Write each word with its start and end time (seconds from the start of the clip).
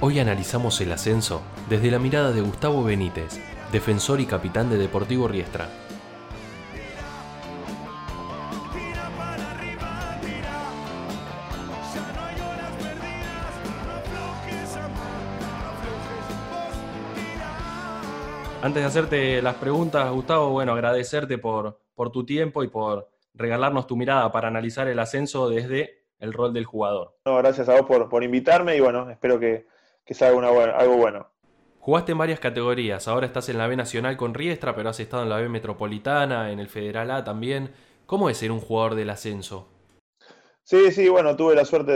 Hoy 0.00 0.18
analizamos 0.18 0.80
el 0.80 0.92
ascenso 0.92 1.42
desde 1.68 1.90
la 1.90 1.98
mirada 1.98 2.32
de 2.32 2.40
Gustavo 2.40 2.82
Benítez, 2.84 3.40
defensor 3.72 4.20
y 4.20 4.26
capitán 4.26 4.68
de 4.68 4.76
Deportivo 4.76 5.28
Riestra. 5.28 5.68
Antes 18.62 18.82
de 18.82 18.86
hacerte 18.86 19.42
las 19.42 19.56
preguntas, 19.56 20.10
Gustavo, 20.10 20.50
bueno, 20.50 20.72
agradecerte 20.72 21.38
por, 21.38 21.78
por 21.94 22.10
tu 22.10 22.24
tiempo 22.24 22.64
y 22.64 22.68
por 22.68 23.10
regalarnos 23.34 23.86
tu 23.86 23.96
mirada 23.96 24.32
para 24.32 24.48
analizar 24.48 24.88
el 24.88 24.98
ascenso 24.98 25.48
desde 25.48 26.04
el 26.18 26.32
rol 26.32 26.52
del 26.52 26.64
jugador. 26.64 27.16
No, 27.26 27.36
gracias 27.36 27.68
a 27.68 27.80
vos 27.80 28.08
por, 28.08 28.24
invitarme 28.24 28.76
y 28.76 28.80
bueno, 28.80 29.10
espero 29.10 29.38
que, 29.38 29.66
que 30.04 30.14
salga 30.14 30.48
algo 30.78 30.96
bueno. 30.96 31.30
Jugaste 31.78 32.12
en 32.12 32.18
varias 32.18 32.40
categorías, 32.40 33.08
ahora 33.08 33.26
estás 33.26 33.48
en 33.50 33.58
la 33.58 33.66
B 33.66 33.76
Nacional 33.76 34.16
con 34.16 34.32
Riestra, 34.32 34.74
pero 34.74 34.88
has 34.88 35.00
estado 35.00 35.22
en 35.22 35.28
la 35.28 35.36
B 35.36 35.48
Metropolitana, 35.48 36.50
en 36.50 36.58
el 36.58 36.68
Federal 36.68 37.10
A 37.10 37.24
también. 37.24 37.72
¿Cómo 38.06 38.30
es 38.30 38.38
ser 38.38 38.52
un 38.52 38.60
jugador 38.60 38.94
del 38.94 39.10
ascenso? 39.10 39.68
Sí, 40.62 40.92
sí, 40.92 41.10
bueno, 41.10 41.36
tuve 41.36 41.54
la 41.54 41.66
suerte 41.66 41.92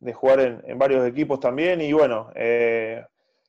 de, 0.00 0.12
jugar 0.12 0.40
en, 0.66 0.76
varios 0.76 1.06
equipos 1.06 1.38
también 1.38 1.80
y 1.80 1.92
bueno, 1.92 2.32
eh, 2.34 3.04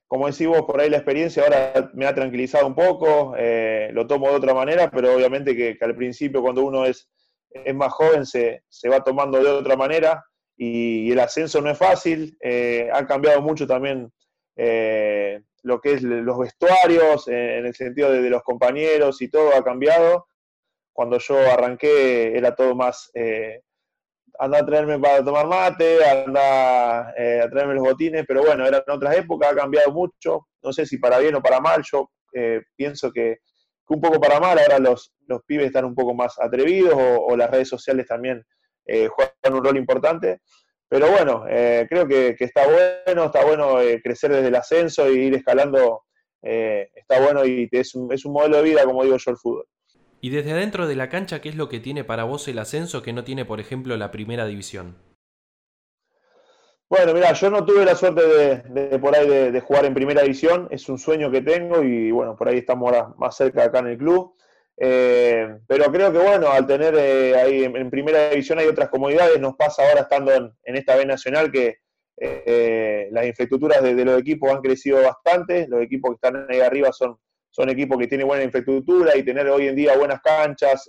como 0.08 0.28
decís 0.28 0.48
vos, 0.48 0.62
por 0.62 0.80
ahí 0.80 0.92
la 0.92 0.98
experiencia 0.98 1.44
ahora 1.44 1.90
me 1.96 2.06
ha 2.06 2.14
tranquilizado 2.14 2.68
un 2.68 2.76
poco, 2.76 3.34
eh, 3.36 3.90
lo 3.94 4.06
tomo 4.06 4.30
de 4.30 4.36
otra 4.36 4.54
manera, 4.54 4.92
pero 4.92 5.16
obviamente 5.16 5.56
que, 5.56 5.76
al 5.82 5.96
principio 5.96 6.44
cuando 6.44 6.64
uno 6.64 6.86
es, 6.86 7.10
es 7.50 7.74
más 7.74 7.92
joven 7.92 8.28
se, 8.28 8.62
se, 8.70 8.90
va 8.90 9.04
tomando 9.04 9.42
de 9.42 9.50
otra 9.50 9.76
manera 9.76 10.24
y, 10.62 11.12
el 11.12 11.20
ascenso 11.20 11.62
no 11.62 11.72
es 11.72 11.78
fácil, 11.78 12.38
eh, 12.42 12.90
ha 12.94 13.08
cambiado 13.08 13.42
mucho 13.42 13.66
también 13.66 14.12
eh, 14.58 15.42
lo 15.64 15.80
que 15.80 15.94
es 15.94 16.04
los 16.04 16.38
vestuarios, 16.38 17.30
en 17.30 17.66
el 17.66 17.74
sentido 17.74 18.12
de, 18.12 18.30
los 18.30 18.44
compañeros 18.44 19.22
y 19.22 19.30
todo 19.30 19.56
ha 19.56 19.64
cambiado. 19.64 20.28
Cuando 20.92 21.18
yo 21.18 21.38
arranqué 21.40 22.38
era 22.38 22.54
todo 22.56 22.76
más, 22.76 23.10
eh, 23.14 23.62
anda 24.38 24.60
a 24.60 24.66
traerme 24.66 25.00
para 25.00 25.24
tomar 25.24 25.48
mate, 25.48 26.04
anda 26.06 27.14
eh, 27.18 27.42
a 27.42 27.50
traerme 27.50 27.76
los 27.76 27.84
botines, 27.84 28.26
pero 28.28 28.42
bueno, 28.44 28.68
eran 28.68 28.84
otras 28.86 29.18
épocas, 29.18 29.54
ha 29.54 29.56
cambiado 29.56 29.94
mucho, 29.94 30.48
no 30.62 30.74
sé 30.74 30.86
si 30.86 30.98
para 30.98 31.20
bien 31.20 31.36
o 31.36 31.42
para 31.42 31.62
mal, 31.62 31.82
yo 31.90 32.12
pienso 32.76 33.12
que, 33.14 33.38
un 33.88 34.02
poco 34.02 34.20
para 34.20 34.40
mal, 34.42 34.60
ahora 34.60 34.78
los, 34.78 35.14
los 35.26 35.42
pibes 35.46 35.68
están 35.68 35.86
un 35.86 35.96
poco 35.96 36.14
más 36.14 36.38
atrevidos 36.38 36.96
o 36.96 37.36
las 37.36 37.50
redes 37.50 37.70
sociales 37.70 38.06
también 38.06 38.46
eh, 38.86 39.08
juegan 39.08 39.58
un 39.58 39.64
rol 39.64 39.78
importante. 39.78 40.42
Pero 40.88 41.10
bueno, 41.12 41.46
eh, 41.48 41.86
creo 41.90 42.08
que, 42.08 42.36
está 42.40 42.66
bueno, 42.66 43.26
está 43.26 43.46
bueno 43.46 43.80
eh, 43.80 44.02
crecer 44.02 44.32
desde 44.32 44.48
el 44.48 44.56
ascenso 44.56 45.06
e 45.06 45.14
ir 45.14 45.36
escalando, 45.36 46.04
está 46.42 47.22
bueno 47.22 47.46
y 47.46 47.68
es 47.72 47.94
un, 47.96 48.12
es 48.14 48.26
un 48.26 48.34
modelo 48.34 48.58
de 48.58 48.64
vida, 48.64 48.86
como 48.86 49.04
digo 49.04 49.18
yo, 49.18 49.32
el 49.32 49.38
fútbol. 49.38 49.66
Y 50.22 50.32
desde 50.32 50.52
adentro 50.52 50.88
de 50.88 50.96
la 50.96 51.10
cancha, 51.10 51.42
¿qué 51.42 51.50
es 51.50 51.56
lo 51.56 51.70
que 51.70 51.80
tiene 51.80 52.04
para 52.04 52.24
vos 52.24 52.48
el 52.48 52.60
ascenso 52.60 53.02
que 53.02 53.14
no 53.14 53.24
tiene, 53.24 53.46
por 53.46 53.60
ejemplo, 53.60 53.96
la 53.98 54.12
primera 54.12 54.46
división? 54.46 54.98
Bueno, 56.90 57.14
mira, 57.14 57.34
yo 57.34 57.52
no 57.52 57.64
tuve 57.64 57.86
la 57.86 57.96
suerte 57.96 58.64
de, 58.68 58.98
por 58.98 59.16
ahí 59.16 59.28
de, 59.28 59.62
jugar 59.62 59.86
en 59.86 59.94
primera 59.94 60.24
división, 60.24 60.68
es 60.72 60.90
un 60.90 60.98
sueño 60.98 61.30
que 61.30 61.42
tengo 61.42 61.84
y 61.84 62.10
bueno, 62.10 62.36
por 62.36 62.50
ahí 62.50 62.58
estamos 62.58 62.92
ahora 62.92 63.14
más 63.18 63.38
cerca 63.38 63.66
acá 63.66 63.80
en 63.80 63.88
el 63.88 63.98
club. 64.00 64.34
Eh, 64.82 65.60
pero 65.68 65.92
creo 65.92 66.10
que 66.14 66.20
bueno, 66.20 66.50
al 66.50 66.66
tener 66.66 66.96
eh, 66.96 67.36
ahí 67.36 67.66
en, 67.66 67.90
primera 67.90 68.30
división 68.30 68.60
hay 68.60 68.68
otras 68.68 68.88
comodidades, 68.88 69.38
nos 69.38 69.56
pasa 69.56 69.84
ahora 69.86 70.02
estando 70.02 70.34
en, 70.34 70.76
esta 70.76 70.96
B 70.96 71.06
nacional 71.06 71.52
que 71.52 71.80
eh, 72.16 73.10
las 73.12 73.26
infraestructuras 73.26 73.84
de, 73.84 74.06
los 74.06 74.22
equipos 74.22 74.50
han 74.50 74.62
crecido 74.62 75.02
bastante, 75.04 75.68
los 75.68 75.82
equipos 75.82 76.12
que 76.12 76.16
están 76.16 76.48
ahí 76.50 76.62
arriba 76.62 76.94
son, 76.94 77.18
son 77.50 77.70
equipos 77.70 77.98
que 77.98 78.08
tienen 78.08 78.28
buena 78.28 78.46
infraestructura 78.46 79.18
y 79.18 79.24
tener 79.24 79.50
hoy 79.50 79.68
en 79.68 79.76
día 79.76 79.98
buenas 79.98 80.22
canchas, 80.22 80.88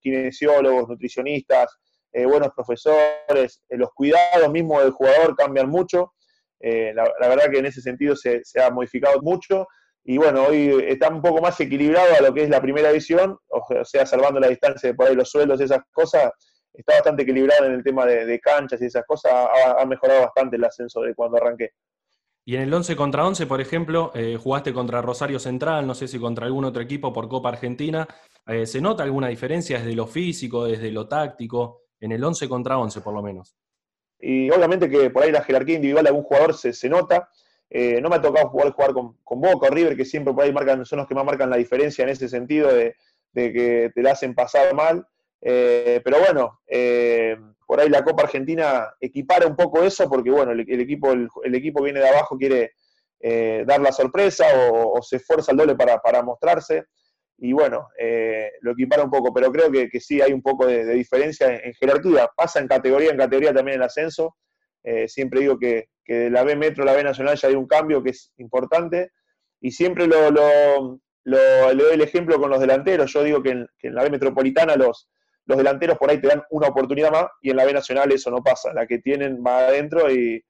kinesiólogos, 0.00 0.88
nutricionistas, 0.88 1.78
buenos 2.12 2.50
profesores, 2.54 3.62
los 3.68 3.92
cuidados 3.92 4.50
mismos 4.50 4.82
del 4.82 4.92
jugador 4.92 5.36
cambian 5.36 5.68
mucho. 5.68 6.14
La, 6.60 7.28
verdad 7.28 7.50
que 7.50 7.58
en 7.58 7.66
ese 7.66 7.82
sentido 7.82 8.16
se, 8.16 8.42
se 8.44 8.62
ha 8.62 8.70
modificado 8.70 9.20
mucho 9.20 9.66
y 10.10 10.16
bueno, 10.16 10.44
hoy 10.44 10.86
está 10.88 11.10
un 11.10 11.20
poco 11.20 11.42
más 11.42 11.60
equilibrado 11.60 12.14
a 12.18 12.22
lo 12.22 12.32
que 12.32 12.44
es 12.44 12.48
la 12.48 12.62
primera 12.62 12.88
división, 12.88 13.36
o 13.50 13.84
sea, 13.84 14.06
salvando 14.06 14.40
la 14.40 14.48
distancia 14.48 14.88
de 14.88 14.94
por 14.94 15.06
ahí 15.06 15.14
los 15.14 15.28
sueldos 15.28 15.60
y 15.60 15.64
esas 15.64 15.80
cosas, 15.92 16.32
está 16.72 16.94
bastante 16.94 17.24
equilibrado 17.24 17.66
en 17.66 17.72
el 17.72 17.84
tema 17.84 18.06
de, 18.06 18.40
canchas 18.40 18.80
y 18.80 18.86
esas 18.86 19.04
cosas, 19.06 19.30
ha, 19.34 19.84
mejorado 19.84 20.22
bastante 20.22 20.56
el 20.56 20.64
ascenso 20.64 21.02
de 21.02 21.14
cuando 21.14 21.36
arranqué. 21.36 21.72
Y 22.46 22.56
en 22.56 22.62
el 22.62 22.72
11 22.72 22.96
contra 22.96 23.26
11, 23.26 23.46
por 23.46 23.60
ejemplo, 23.60 24.10
eh, 24.14 24.38
jugaste 24.42 24.72
contra 24.72 25.02
Rosario 25.02 25.38
Central, 25.38 25.86
no 25.86 25.94
sé 25.94 26.08
si 26.08 26.18
contra 26.18 26.46
algún 26.46 26.64
otro 26.64 26.80
equipo 26.80 27.12
por 27.12 27.28
Copa 27.28 27.50
Argentina. 27.50 28.08
Eh, 28.46 28.64
¿Se 28.64 28.80
nota 28.80 29.02
alguna 29.02 29.28
diferencia 29.28 29.76
desde 29.76 29.94
lo 29.94 30.06
físico, 30.06 30.64
desde 30.64 30.90
lo 30.90 31.06
táctico, 31.06 31.82
en 32.00 32.12
el 32.12 32.24
11 32.24 32.48
contra 32.48 32.78
11 32.78 33.02
por 33.02 33.12
lo 33.12 33.22
menos? 33.22 33.58
Y 34.18 34.50
obviamente 34.50 34.88
que 34.88 35.10
por 35.10 35.24
ahí 35.24 35.32
la 35.32 35.42
jerarquía 35.42 35.74
individual 35.74 36.04
de 36.04 36.08
algún 36.08 36.24
jugador 36.24 36.54
se, 36.54 36.72
se 36.72 36.88
nota, 36.88 37.28
eh, 37.70 38.00
no 38.00 38.08
me 38.08 38.16
ha 38.16 38.22
tocado 38.22 38.48
jugar, 38.48 38.72
jugar 38.72 38.92
con, 38.92 39.16
con, 39.22 39.40
Boca 39.40 39.66
o 39.66 39.70
River, 39.70 39.96
que 39.96 40.04
siempre 40.04 40.32
por 40.32 40.44
ahí 40.44 40.52
marcan, 40.52 40.84
son 40.86 41.00
los 41.00 41.06
que 41.08 41.14
más 41.14 41.24
marcan 41.24 41.50
la 41.50 41.56
diferencia 41.56 42.02
en 42.02 42.08
ese 42.08 42.28
sentido 42.28 42.72
de, 42.72 42.94
que 43.34 43.92
te 43.94 44.02
la 44.02 44.12
hacen 44.12 44.34
pasar 44.34 44.74
mal. 44.74 45.06
Eh, 45.40 46.00
pero 46.02 46.18
bueno, 46.18 46.60
eh, 46.66 47.36
por 47.66 47.78
ahí 47.78 47.88
la 47.88 48.02
Copa 48.02 48.24
Argentina 48.24 48.88
equipara 49.00 49.46
un 49.46 49.54
poco 49.54 49.82
eso, 49.84 50.08
porque 50.08 50.30
bueno, 50.30 50.52
el, 50.52 50.60
equipo, 50.60 51.12
el, 51.12 51.54
equipo 51.54 51.82
viene 51.82 52.00
de 52.00 52.08
abajo, 52.08 52.36
quiere 52.36 52.72
dar 53.20 53.80
la 53.80 53.92
sorpresa 53.92 54.46
o, 54.72 55.02
se 55.02 55.16
esfuerza 55.16 55.52
el 55.52 55.58
doble 55.58 55.76
para, 55.76 56.22
mostrarse. 56.22 56.86
Y 57.36 57.52
bueno, 57.52 57.88
lo 58.62 58.72
equipara 58.72 59.04
un 59.04 59.10
poco, 59.10 59.32
pero 59.32 59.52
creo 59.52 59.70
que, 59.70 60.00
sí 60.00 60.22
hay 60.22 60.32
un 60.32 60.42
poco 60.42 60.66
de, 60.66 60.84
diferencia 60.94 61.46
en, 61.48 61.66
en, 61.66 61.74
jerarquía. 61.74 62.28
Pasa 62.34 62.58
en 62.60 62.66
categoría, 62.66 63.10
en 63.10 63.18
categoría 63.18 63.52
también 63.52 63.76
el 63.76 63.84
ascenso. 63.84 64.36
siempre 65.06 65.40
digo 65.40 65.58
que, 65.58 65.88
que 66.08 66.14
de 66.14 66.30
la 66.30 66.42
B 66.42 66.56
Metro 66.56 66.82
a 66.82 66.86
la 66.86 66.94
B 66.94 67.04
Nacional 67.04 67.36
ya 67.36 67.48
hay 67.48 67.54
un 67.54 67.68
cambio 67.68 68.02
que 68.02 68.10
es 68.10 68.32
importante. 68.38 69.12
Y 69.60 69.72
siempre 69.72 70.06
lo, 70.06 70.30
lo, 70.30 70.98
le 71.24 71.38
doy 71.74 71.94
el 71.94 72.00
ejemplo 72.00 72.40
con 72.40 72.48
los 72.50 72.60
delanteros. 72.60 73.12
Yo 73.12 73.22
digo 73.22 73.42
que 73.42 73.50
en, 73.50 73.68
la 73.82 74.02
B 74.02 74.10
Metropolitana 74.10 74.74
los, 74.76 75.10
los 75.44 75.58
delanteros 75.58 75.98
por 75.98 76.08
ahí 76.08 76.18
te 76.18 76.28
dan 76.28 76.42
una 76.50 76.68
oportunidad 76.68 77.12
más 77.12 77.26
y 77.42 77.50
en 77.50 77.56
la 77.56 77.66
B 77.66 77.74
Nacional 77.74 78.10
eso 78.10 78.30
no 78.30 78.42
pasa. 78.42 78.72
La 78.72 78.86
que 78.86 79.00
tienen 79.00 79.44
va 79.46 79.66
adentro 79.66 80.10
y, 80.10 80.42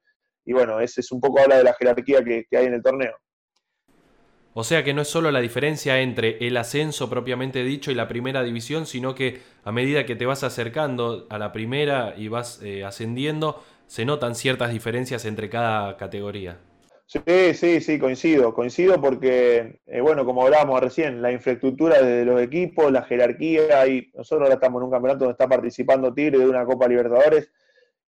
bueno, 0.47 0.79
ese 0.79 1.01
es 1.01 1.11
un 1.11 1.21
poco 1.21 1.41
habla 1.41 1.57
de 1.57 1.65
la 1.65 1.75
jerarquía 1.75 2.23
que, 2.23 2.47
hay 2.57 2.67
en 2.67 2.75
el 2.75 2.83
torneo. 2.83 3.17
O 4.55 4.65
sea 4.65 4.83
que 4.85 4.95
no 4.95 5.03
es 5.03 5.09
solo 5.09 5.31
la 5.31 5.41
diferencia 5.41 6.01
entre 6.01 6.39
el 6.47 6.57
ascenso 6.57 7.11
propiamente 7.11 7.65
dicho 7.65 7.91
y 7.91 7.95
la 7.95 8.09
primera 8.09 8.45
división, 8.45 8.87
sino 8.87 9.15
que 9.15 9.41
a 9.65 9.73
medida 9.73 10.07
que 10.07 10.17
te 10.17 10.25
vas 10.25 10.45
acercando 10.45 11.27
a 11.31 11.39
la 11.39 11.53
primera 11.53 12.15
y 12.17 12.29
vas 12.29 12.61
eh, 12.63 12.85
ascendiendo, 12.85 13.63
se 13.89 14.05
notan 14.05 14.35
ciertas 14.35 14.71
diferencias 14.71 15.25
entre 15.25 15.49
cada 15.49 15.97
categoría. 15.97 16.61
Sí, 17.07 17.55
sí, 17.55 17.81
sí, 17.81 17.99
coincido, 17.99 18.53
coincido 18.53 19.01
porque, 19.01 19.81
eh, 19.87 20.01
bueno, 20.03 20.27
como 20.27 20.43
hablábamos 20.43 20.79
recién, 20.79 21.23
la 21.23 21.33
infraestructura 21.33 22.03
de 22.03 22.27
los 22.27 22.39
equipos, 22.43 22.93
la 22.93 23.03
jerarquía, 23.03 23.87
y 23.87 24.11
nosotros 24.13 24.43
ahora 24.43 24.57
estamos 24.57 24.81
en 24.81 24.85
un 24.85 24.91
campeonato 24.91 25.21
donde 25.21 25.33
está 25.33 25.49
participando 25.49 26.13
Tigre 26.13 26.39
de 26.39 26.47
una 26.47 26.67
Copa 26.67 26.87
Libertadores 26.87 27.51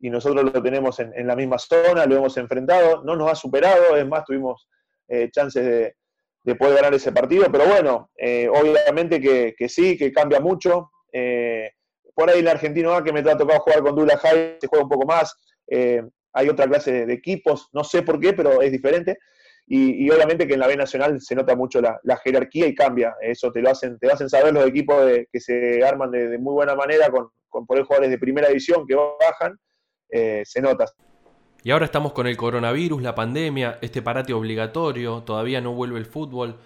y 0.01 0.11
nosotros 0.11 0.53
lo 0.53 0.63
tenemos 0.63 1.01
en, 1.01 1.27
la 1.27 1.35
misma 1.35 1.59
zona, 1.59 2.05
lo 2.05 2.17
hemos 2.17 2.37
enfrentado, 2.37 3.03
no 3.03 3.17
nos 3.17 3.33
ha 3.33 3.35
superado, 3.35 3.97
es 3.97 4.07
más, 4.07 4.27
tuvimos 4.27 4.69
eh, 5.09 5.31
chances 5.33 5.95
de, 6.45 6.55
poder 6.57 6.77
ganar 6.77 6.93
ese 6.93 7.13
partido, 7.13 7.51
pero 7.51 7.67
bueno, 7.67 8.11
eh, 8.19 8.49
obviamente 8.49 9.19
que, 9.19 9.69
sí, 9.69 9.97
que 9.97 10.13
cambia 10.13 10.41
mucho. 10.41 10.91
por 12.15 12.29
ahí 12.29 12.41
el 12.41 12.49
argentino 12.49 12.93
A 12.93 13.03
que 13.03 13.13
me 13.15 13.21
ha 13.21 13.37
tocado 13.37 13.61
jugar 13.61 13.81
con 13.81 13.95
Dula 13.95 14.19
High 14.19 14.59
se 14.61 14.67
juega 14.67 14.85
un 14.85 14.91
poco 14.91 15.07
más, 15.07 15.35
eh, 15.71 16.03
hay 16.33 16.49
otra 16.49 16.67
clase 16.67 17.07
de, 17.07 17.13
equipos, 17.13 17.69
no 17.73 17.85
sé 17.85 18.03
por 18.03 18.21
qué, 18.21 18.33
pero 18.33 18.61
es 18.61 18.71
diferente. 18.71 19.19
Y, 19.67 20.11
obviamente 20.11 20.49
que 20.49 20.55
en 20.55 20.61
la 20.61 20.67
B 20.67 20.77
Nacional 20.77 21.21
se 21.21 21.37
nota 21.37 21.55
mucho 21.55 21.81
la, 21.81 22.17
jerarquía 22.25 22.67
y 22.67 22.75
cambia. 22.75 23.15
Eso 23.21 23.53
te 23.53 23.63
lo 23.63 23.71
hacen, 23.71 23.99
te 23.99 24.11
hacen 24.11 24.29
saber 24.29 24.53
los 24.53 24.67
equipos 24.67 24.97
que 25.33 25.41
se 25.41 25.85
arman 25.85 26.11
de, 26.11 26.39
muy 26.39 26.55
buena 26.55 26.75
manera 26.75 27.09
con, 27.11 27.29
con 27.49 27.67
jugadores 27.67 28.11
de 28.11 28.19
primera 28.19 28.49
división 28.49 28.85
que 28.87 28.97
bajan, 28.97 29.59
eh, 30.11 30.43
se 30.45 30.61
nota. 30.61 30.87
Y 31.63 31.71
ahora 31.71 31.85
estamos 31.85 32.13
con 32.13 32.27
el 32.27 32.37
coronavirus, 32.37 33.03
la 33.03 33.15
pandemia, 33.15 33.79
este 33.83 34.03
parate 34.03 34.33
obligatorio, 34.33 35.23
todavía 35.23 35.61
no 35.61 35.75
vuelve 35.75 35.99
el 35.99 36.07
fútbol. 36.07 36.57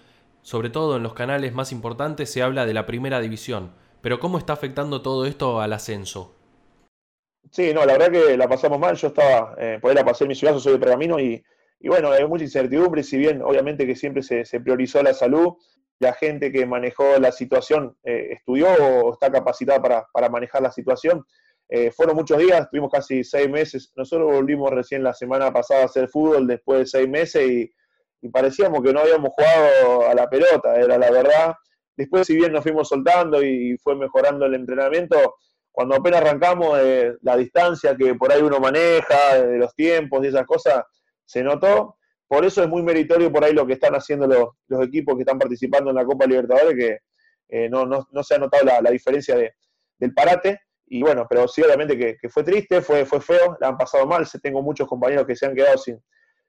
Sobre 0.41 0.69
todo 0.69 0.95
en 0.95 1.03
los 1.03 1.13
canales 1.13 1.53
más 1.53 1.71
importantes 1.71 2.31
se 2.31 2.41
habla 2.41 2.65
de 2.65 2.73
la 2.73 2.85
primera 2.85 3.19
división. 3.19 3.71
Pero 4.01 4.19
¿cómo 4.19 4.37
está 4.37 4.53
afectando 4.53 5.01
todo 5.01 5.25
esto 5.25 5.59
al 5.59 5.73
ascenso? 5.73 6.35
Sí, 7.55 7.73
no, 7.73 7.85
la 7.85 7.93
verdad 7.93 8.11
que 8.11 8.35
la 8.35 8.49
pasamos 8.49 8.77
mal. 8.77 8.97
Yo 8.97 9.07
estaba, 9.07 9.55
eh, 9.57 9.79
por 9.81 9.89
ahí 9.89 9.95
la 9.95 10.03
pasé 10.03 10.25
en 10.25 10.27
mi 10.27 10.35
ciudad, 10.35 10.59
soy 10.59 10.73
de 10.73 10.79
Pergamino 10.79 11.17
y, 11.21 11.41
y 11.79 11.87
bueno, 11.87 12.11
hay 12.11 12.27
mucha 12.27 12.43
incertidumbre, 12.43 13.01
si 13.01 13.17
bien 13.17 13.41
obviamente 13.41 13.87
que 13.87 13.95
siempre 13.95 14.23
se, 14.23 14.59
priorizó 14.59 15.01
la 15.01 15.13
salud, 15.13 15.53
la 15.99 16.11
gente 16.11 16.51
que 16.51 16.65
manejó 16.65 17.17
la 17.17 17.31
situación 17.31 17.95
eh, 18.03 18.27
estudió 18.31 18.67
o 18.67 19.13
está 19.13 19.31
capacitada 19.31 20.05
para, 20.11 20.29
manejar 20.29 20.63
la 20.63 20.71
situación. 20.71 21.25
eh, 21.69 21.91
fueron 21.91 22.17
muchos 22.17 22.39
días, 22.39 22.69
tuvimos 22.69 22.91
casi 22.91 23.23
seis 23.23 23.49
meses. 23.49 23.89
Nosotros 23.95 24.33
volvimos 24.33 24.69
recién 24.71 25.01
la 25.01 25.13
semana 25.13 25.53
pasada 25.53 25.83
a 25.83 25.85
hacer 25.85 26.09
fútbol 26.09 26.47
después 26.47 26.79
de 26.79 26.85
seis 26.87 27.07
meses 27.07 27.49
y, 27.49 27.71
parecíamos 28.33 28.83
que 28.83 28.91
no 28.91 28.99
habíamos 28.99 29.29
jugado 29.33 30.09
a 30.09 30.13
la 30.13 30.29
pelota, 30.29 30.75
era 30.75 30.97
la 30.97 31.09
verdad. 31.09 31.53
Después, 31.95 32.27
si 32.27 32.35
bien 32.35 32.51
nos 32.51 32.63
fuimos 32.63 32.89
soltando 32.89 33.41
y 33.41 33.77
fue 33.77 33.95
mejorando 33.95 34.45
el 34.45 34.55
entrenamiento, 34.55 35.35
cuando 35.75 35.95
apenas 35.95 36.21
arrancamos, 36.21 36.79
eh, 36.81 37.13
la 37.21 37.35
distancia 37.35 37.95
que 37.95 38.15
por 38.15 38.31
ahí 38.31 38.41
uno 38.41 38.59
maneja, 38.59 39.41
de 39.41 39.57
los 39.57 39.75
tiempos 39.75 40.23
y 40.23 40.29
esas 40.29 40.45
cosas, 40.45 40.83
se 41.25 41.43
notó. 41.43 41.97
Por 42.27 42.45
eso 42.45 42.63
es 42.63 42.69
muy 42.69 42.81
meritorio 42.81 43.31
por 43.31 43.43
ahí 43.43 43.53
lo 43.53 43.67
que 43.67 43.73
están 43.73 43.93
haciendo 43.93 44.25
los, 44.25 44.87
equipos 44.87 45.15
que 45.15 45.21
están 45.21 45.37
participando 45.37 45.91
en 45.91 45.97
la 45.97 46.05
Copa 46.05 46.25
Libertadores, 46.25 46.75
que 46.75 46.99
eh, 47.49 47.69
no, 47.69 48.07
se 48.23 48.35
ha 48.35 48.37
notado 48.39 48.63
la, 48.81 48.89
diferencia 48.89 49.35
del 49.35 50.13
parate 50.13 50.59
y 50.87 51.01
bueno, 51.01 51.25
pero 51.29 51.47
sí, 51.47 51.61
obviamente 51.61 51.97
que, 51.97 52.29
fue 52.29 52.43
triste, 52.43 52.81
fue, 52.81 53.05
fue 53.05 53.19
feo, 53.19 53.57
la 53.59 53.69
han 53.69 53.77
pasado 53.77 54.05
mal. 54.05 54.27
Tengo 54.41 54.61
muchos 54.61 54.87
compañeros 54.87 55.25
que 55.25 55.35
se 55.35 55.45
han 55.45 55.55
quedado 55.55 55.77
sin, 55.77 55.99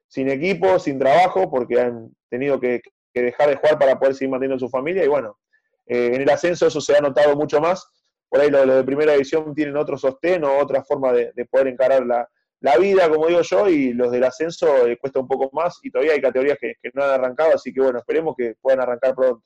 sin 0.07 0.29
equipo, 0.29 0.77
sin 0.79 0.99
trabajo, 0.99 1.49
porque 1.49 1.79
han 1.79 2.09
tenido 2.29 2.59
que, 2.59 2.81
dejar 3.13 3.49
de 3.49 3.55
jugar 3.55 3.79
para 3.79 3.97
poder 3.97 4.13
seguir 4.13 4.29
manteniendo 4.29 4.63
su 4.63 4.69
familia. 4.69 5.03
Y 5.03 5.07
bueno, 5.07 5.39
eh, 5.87 6.11
en 6.13 6.21
el 6.21 6.29
ascenso 6.29 6.67
eso 6.67 6.79
se 6.79 6.95
ha 6.95 7.01
notado 7.01 7.35
mucho 7.35 7.59
más. 7.59 7.87
Por 8.29 8.41
ahí 8.41 8.49
los, 8.49 8.67
de 8.67 8.83
primera 8.83 9.13
división 9.13 9.53
tienen 9.55 9.77
otro 9.77 9.97
sostén 9.97 10.43
o 10.43 10.57
otra 10.57 10.83
forma 10.83 11.11
de, 11.13 11.31
poder 11.49 11.67
encarar 11.67 12.05
la, 12.05 12.77
vida, 12.77 13.09
como 13.09 13.27
digo 13.27 13.41
yo, 13.41 13.69
y 13.69 13.93
los 13.93 14.11
del 14.11 14.23
ascenso 14.23 14.87
eh, 14.87 14.97
cuesta 14.97 15.19
un 15.19 15.27
poco 15.27 15.49
más. 15.53 15.79
Y 15.83 15.91
todavía 15.91 16.13
hay 16.13 16.21
categorías 16.21 16.57
que, 16.59 16.75
no 16.93 17.03
han 17.03 17.11
arrancado, 17.11 17.55
así 17.55 17.73
que 17.73 17.81
bueno, 17.81 17.99
esperemos 17.99 18.35
que 18.37 18.55
puedan 18.61 18.81
arrancar 18.81 19.15
pronto. 19.15 19.43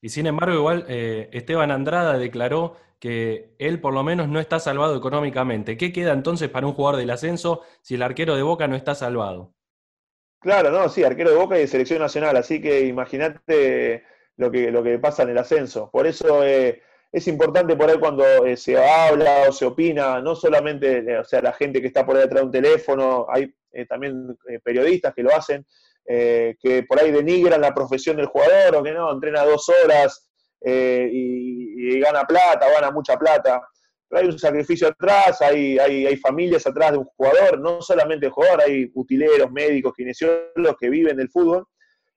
Y 0.00 0.08
sin 0.08 0.26
embargo, 0.26 0.56
igual 0.56 0.84
eh, 0.88 1.30
Esteban 1.32 1.70
Andrada 1.70 2.18
declaró 2.18 2.76
que 2.98 3.54
él 3.58 3.80
por 3.80 3.94
lo 3.94 4.04
menos 4.04 4.28
no 4.28 4.38
está 4.38 4.60
salvado 4.60 4.96
económicamente. 4.96 5.76
¿Qué 5.76 5.92
queda 5.92 6.12
entonces 6.12 6.48
para 6.48 6.68
un 6.68 6.74
jugador 6.74 7.00
del 7.00 7.10
ascenso 7.10 7.62
si 7.80 7.94
el 7.96 8.02
arquero 8.02 8.36
de 8.36 8.42
Boca 8.42 8.68
no 8.68 8.76
está 8.76 8.94
salvado? 8.94 9.54
Claro, 10.38 10.70
no, 10.70 10.88
sí, 10.88 11.04
arquero 11.04 11.30
de 11.30 11.36
Boca 11.36 11.56
y 11.56 11.62
de 11.62 11.66
selección 11.66 12.00
nacional, 12.00 12.36
así 12.36 12.60
que 12.60 12.86
imagínate 12.86 14.04
lo 14.36 14.50
que, 14.50 14.70
lo 14.70 14.82
que 14.82 14.98
pasa 14.98 15.24
en 15.24 15.30
el 15.30 15.38
ascenso. 15.38 15.90
Por 15.90 16.06
eso 16.06 16.44
eh, 16.44 16.82
es 17.12 17.28
importante 17.28 17.76
por 17.76 17.90
ahí 17.90 17.98
cuando 17.98 18.24
eh, 18.46 18.56
se 18.56 18.76
habla 18.76 19.44
o 19.48 19.52
se 19.52 19.66
opina, 19.66 20.20
no 20.20 20.34
solamente 20.34 20.98
eh, 20.98 21.18
o 21.18 21.24
sea, 21.24 21.42
la 21.42 21.52
gente 21.52 21.80
que 21.80 21.88
está 21.88 22.04
por 22.06 22.16
ahí 22.16 22.22
detrás 22.22 22.40
de 22.40 22.46
un 22.46 22.52
teléfono, 22.52 23.26
hay 23.28 23.54
también 23.88 24.36
periodistas 24.62 25.14
que 25.14 25.22
lo 25.22 25.34
hacen, 25.34 25.64
que 26.04 26.84
por 26.86 27.00
ahí 27.00 27.10
denigran 27.10 27.62
la 27.62 27.72
profesión 27.72 28.16
del 28.16 28.26
jugador 28.26 28.76
o 28.76 28.82
que 28.82 28.92
no, 28.92 29.10
entrena 29.10 29.44
dos 29.44 29.66
horas 29.70 30.28
eh, 30.64 31.08
y, 31.12 32.00
gana 32.00 32.24
plata, 32.24 32.70
gana 32.70 32.90
mucha 32.90 33.16
plata. 33.16 33.60
Pero 34.08 34.22
hay 34.22 34.28
un 34.28 34.38
sacrificio 34.38 34.88
atrás, 34.88 35.40
hay, 35.42 35.78
hay, 35.78 36.06
hay, 36.06 36.16
familias 36.16 36.66
atrás 36.66 36.92
de 36.92 36.98
un 36.98 37.04
jugador, 37.04 37.58
no 37.60 37.80
solamente 37.80 38.26
el 38.26 38.32
jugador, 38.32 38.62
hay 38.62 38.90
utileros, 38.94 39.50
médicos, 39.50 39.94
kinesiólogos 39.96 40.76
que 40.78 40.90
viven 40.90 41.16
del 41.16 41.30
fútbol. 41.30 41.66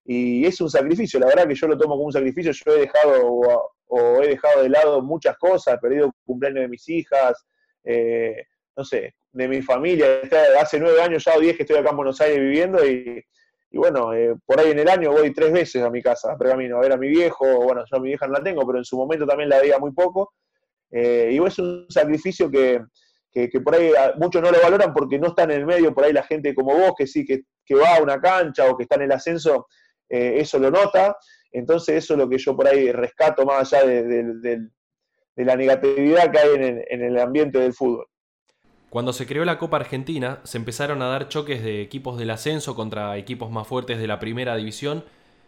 Y 0.06 0.46
es 0.46 0.62
un 0.62 0.70
sacrificio, 0.70 1.20
la 1.20 1.28
verdad 1.28 1.48
que 1.48 1.56
yo 1.56 1.68
lo 1.68 1.78
tomo 1.78 1.96
como 1.96 2.06
un 2.06 2.14
sacrificio. 2.14 2.52
Yo 2.52 2.76
he 2.76 2.82
dejado 2.82 3.72
o, 3.88 4.22
he 4.22 4.28
dejado 4.28 4.62
de 4.62 4.70
lado 4.70 5.02
muchas 5.02 5.38
cosas, 5.38 5.76
he 5.76 5.78
perdido 5.80 6.14
cumpleaños 6.26 6.62
de 6.62 6.68
mis 6.68 6.88
hijas, 6.90 7.46
eh, 7.84 8.44
no 8.78 8.84
sé, 8.84 9.16
de 9.32 9.48
mi 9.48 9.62
familia. 9.62 10.22
Hace 10.60 10.80
nueve 10.80 11.02
años 11.02 11.24
ya 11.26 11.36
o 11.36 11.40
diez 11.40 11.56
que 11.58 11.64
estoy 11.64 11.78
acá 11.78 11.90
en 11.90 11.98
Buenos 11.98 12.22
Aires 12.22 12.40
viviendo 12.40 12.86
y, 12.86 13.24
y 13.76 13.78
bueno, 13.78 14.14
eh, 14.14 14.34
por 14.46 14.58
ahí 14.58 14.72
en 14.72 14.80
el 14.80 14.88
año 14.88 15.12
voy 15.12 15.34
tres 15.34 15.52
veces 15.52 15.84
a 15.84 15.90
mi 15.90 16.02
casa, 16.02 16.32
a 16.32 16.38
Pergamino, 16.38 16.78
a 16.78 16.80
ver 16.80 16.94
a 16.94 16.98
mi 16.98 17.10
viejo, 17.10 17.46
bueno, 17.62 17.84
yo 17.92 17.98
a 17.98 18.00
mi 18.00 18.08
vieja 18.08 18.26
no 18.26 18.32
la 18.32 18.42
tengo, 18.42 18.66
pero 18.66 18.78
en 18.78 18.86
su 18.86 18.96
momento 18.96 19.28
también 19.28 19.50
la 19.50 19.60
veía 19.60 19.78
muy 19.80 19.92
poco. 19.92 20.34
Eh, 20.90 21.32
y 21.34 21.46
es 21.46 21.60
un 21.60 21.86
sacrificio 21.90 22.50
que, 22.50 22.80
por 23.62 23.76
ahí 23.76 23.92
muchos 24.18 24.42
no 24.42 24.50
lo 24.50 24.62
valoran 24.62 24.94
porque 24.94 25.20
no 25.20 25.28
están 25.28 25.52
en 25.52 25.60
el 25.60 25.66
medio, 25.66 25.94
por 25.94 26.06
ahí 26.06 26.14
la 26.14 26.24
gente 26.24 26.56
como 26.56 26.74
vos, 26.74 26.94
que 26.98 27.06
sí, 27.06 27.26
que, 27.26 27.44
va 27.76 27.98
a 27.98 28.02
una 28.02 28.22
cancha 28.22 28.70
o 28.70 28.78
que 28.78 28.84
está 28.84 28.96
en 28.96 29.02
el 29.02 29.12
ascenso, 29.12 29.68
eh, 30.10 30.36
eso 30.38 30.60
lo 30.60 30.72
nota. 30.72 31.18
Entonces 31.52 32.04
eso 32.04 32.14
es 32.14 32.20
lo 32.20 32.30
que 32.30 32.38
yo 32.38 32.56
por 32.56 32.68
ahí 32.68 32.92
rescato 32.92 33.46
más 33.46 33.74
allá 33.74 33.86
de, 33.88 34.70
la 35.36 35.56
negatividad 35.56 36.32
que 36.32 36.40
hay 36.40 36.84
en 36.90 37.02
el 37.02 37.20
ambiente 37.20 37.60
del 37.60 37.74
fútbol. 37.74 38.08
Cuando 38.96 39.12
se 39.12 39.26
creó 39.26 39.44
la 39.44 39.58
Copa 39.58 39.76
Argentina, 39.76 40.40
se 40.46 40.58
empezaron 40.58 41.02
a 41.02 41.08
dar 41.08 41.28
choques 41.28 41.62
de 41.62 41.82
equipos 41.82 42.18
del 42.18 42.30
ascenso 42.30 42.76
contra 42.76 43.18
equipos 43.18 43.52
más 43.52 43.68
fuertes 43.68 44.00
de 44.00 44.08
la 44.08 44.20
primera 44.20 44.56
división, 44.56 45.04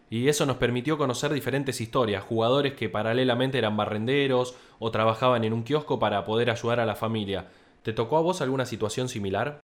y 0.10 0.28
eso 0.28 0.46
nos 0.46 0.58
permitió 0.58 0.98
conocer 0.98 1.32
diferentes 1.32 1.80
historias, 1.80 2.24
jugadores 2.24 2.74
que 2.74 2.90
paralelamente 2.90 3.58
eran 3.58 3.78
barrenderos 3.78 4.56
o 4.80 4.92
trabajaban 4.92 5.46
en 5.46 5.54
un 5.54 5.64
kiosco 5.64 5.98
para 5.98 6.26
poder 6.26 6.50
ayudar 6.50 6.82
a 6.82 6.86
la 6.86 6.96
familia. 6.96 7.48
¿Te 7.84 7.94
tocó 7.94 8.18
a 8.18 8.22
vos 8.22 8.42
alguna 8.42 8.66
situación 8.66 9.08
similar? 9.08 9.62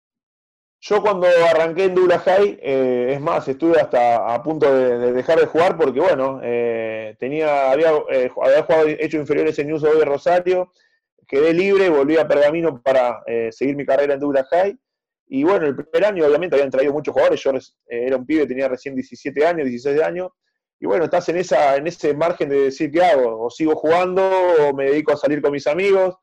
Yo 0.84 1.00
cuando 1.00 1.28
arranqué 1.28 1.86
en 1.86 1.94
Dula 1.94 2.18
High, 2.18 2.60
eh, 2.60 3.12
es 3.14 3.22
más, 3.22 3.48
estuve 3.48 3.80
hasta 3.80 4.34
a 4.34 4.42
punto 4.42 4.74
de, 4.74 5.14
dejar 5.14 5.40
de 5.40 5.46
jugar 5.46 5.78
porque, 5.78 6.00
bueno, 6.00 6.40
eh, 6.44 7.16
tenía, 7.20 7.72
había, 7.72 7.92
eh, 8.12 8.32
había 8.42 8.64
jugado, 8.64 8.88
hecho 8.88 9.18
inferiores 9.18 9.60
en 9.60 9.68
News 9.68 9.84
de 9.84 10.06
Rosario, 10.06 10.72
quedé 11.28 11.54
libre, 11.54 11.88
volví 11.90 12.18
a 12.18 12.28
Pergamino 12.28 12.82
para 12.82 13.22
eh, 13.28 13.50
seguir 13.52 13.76
mi 13.76 13.86
carrera 13.86 14.16
en 14.16 14.20
Douglas 14.20 14.48
High. 14.50 14.76
Y 15.28 15.44
bueno, 15.44 15.68
el 15.68 15.76
primer 15.76 16.04
año 16.04 16.26
obviamente 16.26 16.56
habían 16.56 16.72
traído 16.72 16.94
muchos 16.94 17.14
jugadores, 17.14 17.42
yo 17.44 17.52
eh, 17.52 17.62
era 17.88 18.18
un 18.18 18.26
pibe, 18.26 18.48
tenía 18.48 18.68
recién 18.68 18.96
17 18.96 19.46
años, 19.46 19.68
16 19.68 20.02
años, 20.02 20.32
y 20.80 20.88
bueno, 20.88 21.06
estás 21.06 21.30
en, 21.30 21.38
esa, 21.38 21.76
en 21.76 21.86
ese 21.86 22.16
margen 22.16 22.50
de 22.50 22.64
decir 22.64 22.92
qué 22.92 23.04
hago, 23.04 23.46
o 23.46 23.52
sigo 23.52 23.76
jugando, 23.76 24.28
o 24.28 24.74
me 24.74 24.86
dedico 24.86 25.14
a 25.14 25.18
salir 25.18 25.44
con 25.44 25.52
mis 25.52 25.68
amigos, 25.68 26.16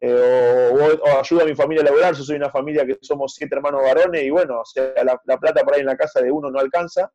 eh, 0.00 0.98
o, 1.02 1.18
ayudo 1.18 1.42
a 1.42 1.46
mi 1.46 1.54
familia 1.54 1.82
a 1.82 1.86
laborar, 1.86 2.14
yo 2.14 2.22
soy 2.22 2.36
una 2.36 2.50
familia 2.50 2.86
que 2.86 2.98
somos 3.00 3.34
siete 3.34 3.56
hermanos 3.56 3.82
varones, 3.82 4.22
y 4.22 4.30
bueno, 4.30 4.60
o 4.60 4.64
sea, 4.64 4.92
la, 5.04 5.20
la 5.24 5.38
plata 5.38 5.64
por 5.64 5.74
ahí 5.74 5.80
en 5.80 5.86
la 5.86 5.96
casa 5.96 6.20
de 6.20 6.30
uno 6.30 6.50
no 6.50 6.58
alcanza, 6.58 7.10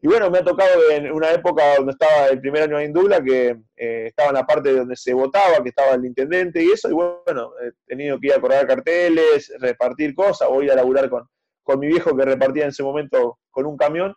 y 0.00 0.06
bueno, 0.06 0.30
me 0.30 0.38
ha 0.38 0.44
tocado 0.44 0.90
en 0.90 1.10
una 1.10 1.32
época 1.32 1.74
donde 1.76 1.92
estaba 1.92 2.28
el 2.28 2.40
primer 2.40 2.62
año 2.62 2.76
de 2.76 2.84
Indula, 2.84 3.20
que 3.20 3.56
eh, 3.76 4.06
estaba 4.06 4.28
en 4.28 4.34
la 4.36 4.46
parte 4.46 4.72
donde 4.72 4.94
se 4.94 5.12
votaba, 5.12 5.60
que 5.60 5.70
estaba 5.70 5.94
el 5.94 6.04
intendente 6.04 6.62
y 6.62 6.70
eso, 6.70 6.88
y 6.88 6.92
bueno, 6.92 7.50
he 7.60 7.72
tenido 7.84 8.18
que 8.20 8.28
ir 8.28 8.34
a 8.34 8.40
correr 8.40 8.64
carteles, 8.66 9.52
repartir 9.58 10.14
cosas, 10.14 10.48
o 10.50 10.62
ir 10.62 10.70
a 10.70 10.76
laburar 10.76 11.10
con, 11.10 11.28
con 11.64 11.80
mi 11.80 11.88
viejo 11.88 12.16
que 12.16 12.24
repartía 12.24 12.62
en 12.64 12.68
ese 12.68 12.84
momento 12.84 13.38
con 13.50 13.66
un 13.66 13.76
camión, 13.76 14.14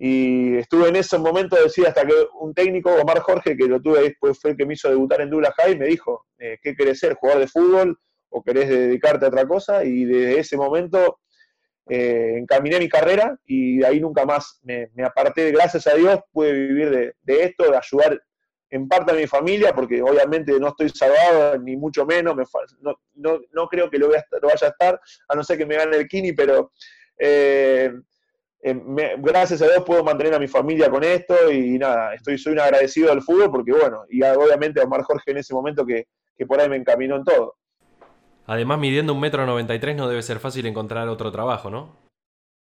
y 0.00 0.56
estuve 0.58 0.90
en 0.90 0.96
ese 0.96 1.18
momento, 1.18 1.56
decir, 1.60 1.84
hasta 1.84 2.06
que 2.06 2.14
un 2.40 2.54
técnico, 2.54 2.94
Omar 2.94 3.18
Jorge, 3.18 3.56
que 3.56 3.66
lo 3.66 3.82
tuve 3.82 4.02
después, 4.02 4.38
fue 4.40 4.52
el 4.52 4.56
que 4.56 4.64
me 4.64 4.74
hizo 4.74 4.88
debutar 4.88 5.20
en 5.20 5.30
Dula 5.30 5.52
High, 5.58 5.76
me 5.76 5.86
dijo, 5.86 6.26
eh, 6.38 6.56
¿qué 6.62 6.76
querés 6.76 7.00
ser, 7.00 7.14
jugador 7.14 7.42
de 7.42 7.48
fútbol 7.48 7.98
o 8.28 8.42
querés 8.44 8.68
dedicarte 8.68 9.24
a 9.24 9.28
otra 9.28 9.46
cosa? 9.48 9.84
Y 9.84 10.04
desde 10.04 10.38
ese 10.38 10.56
momento 10.56 11.18
eh, 11.88 12.36
encaminé 12.38 12.78
mi 12.78 12.88
carrera 12.88 13.36
y 13.44 13.78
de 13.78 13.86
ahí 13.86 13.98
nunca 13.98 14.24
más 14.24 14.60
me, 14.62 14.88
aparté, 15.04 15.50
gracias 15.50 15.88
a 15.88 15.94
Dios, 15.94 16.20
pude 16.30 16.52
vivir 16.52 17.14
de, 17.20 17.42
esto, 17.42 17.68
de 17.68 17.76
ayudar 17.76 18.22
en 18.70 18.86
parte 18.86 19.10
a 19.10 19.16
mi 19.16 19.26
familia, 19.26 19.74
porque 19.74 20.00
obviamente 20.00 20.60
no 20.60 20.68
estoy 20.68 20.90
salvado, 20.90 21.58
ni 21.58 21.76
mucho 21.76 22.06
menos, 22.06 22.36
me, 22.36 22.44
no, 23.16 23.40
no, 23.50 23.66
creo 23.66 23.90
que 23.90 23.98
lo, 23.98 24.10
vaya 24.10 24.66
a 24.66 24.68
estar, 24.68 25.00
a 25.28 25.34
no 25.34 25.42
ser 25.42 25.58
que 25.58 25.66
me 25.66 25.74
gane 25.74 25.96
el 25.96 26.06
Kini, 26.06 26.34
pero 26.34 26.70
eh, 27.18 27.90
eh, 28.60 28.82
gracias 29.18 29.62
a 29.62 29.66
Dios 29.66 29.84
puedo 29.84 30.02
mantener 30.02 30.34
a 30.34 30.38
mi 30.38 30.48
familia 30.48 30.90
con 30.90 31.04
esto 31.04 31.50
y 31.50 31.78
nada, 31.78 32.14
estoy, 32.14 32.38
soy 32.38 32.54
un 32.54 32.60
agradecido 32.60 33.12
al 33.12 33.22
fútbol 33.22 33.50
porque 33.50 33.72
bueno, 33.72 34.04
y 34.08 34.22
obviamente 34.22 34.80
a 34.80 34.84
Omar 34.84 35.02
Jorge 35.02 35.30
en 35.30 35.38
ese 35.38 35.54
momento 35.54 35.86
que, 35.86 36.06
que 36.36 36.46
por 36.46 36.60
ahí 36.60 36.68
me 36.68 36.76
encaminó 36.76 37.16
en 37.16 37.24
todo. 37.24 37.56
Además, 38.46 38.78
midiendo 38.78 39.12
un 39.12 39.20
metro 39.20 39.44
noventa 39.44 39.74
y 39.74 39.78
tres 39.78 39.94
no 39.94 40.08
debe 40.08 40.22
ser 40.22 40.38
fácil 40.38 40.64
encontrar 40.66 41.08
otro 41.08 41.30
trabajo, 41.30 41.68
¿no? 41.68 41.96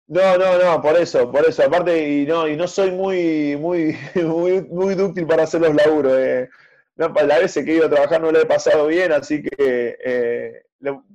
No, 0.06 0.36
no, 0.36 0.58
no, 0.58 0.82
por 0.82 0.96
eso, 0.96 1.30
por 1.32 1.46
eso. 1.46 1.64
Aparte, 1.64 2.06
y 2.10 2.26
no, 2.26 2.46
y 2.46 2.56
no 2.56 2.68
soy 2.68 2.90
muy, 2.90 3.56
muy, 3.56 3.96
muy, 4.14 4.60
muy 4.62 4.94
dúctil 4.94 5.26
para 5.26 5.44
hacer 5.44 5.62
los 5.62 5.74
laburos. 5.74 6.12
Eh. 6.18 6.50
No, 6.96 7.08
las 7.08 7.40
veces 7.40 7.64
que 7.64 7.72
he 7.72 7.76
ido 7.76 7.86
a 7.86 7.90
trabajar 7.90 8.20
no 8.20 8.30
lo 8.30 8.38
he 8.38 8.44
pasado 8.44 8.86
bien, 8.86 9.12
así 9.12 9.42
que 9.42 9.96
eh, 10.04 10.62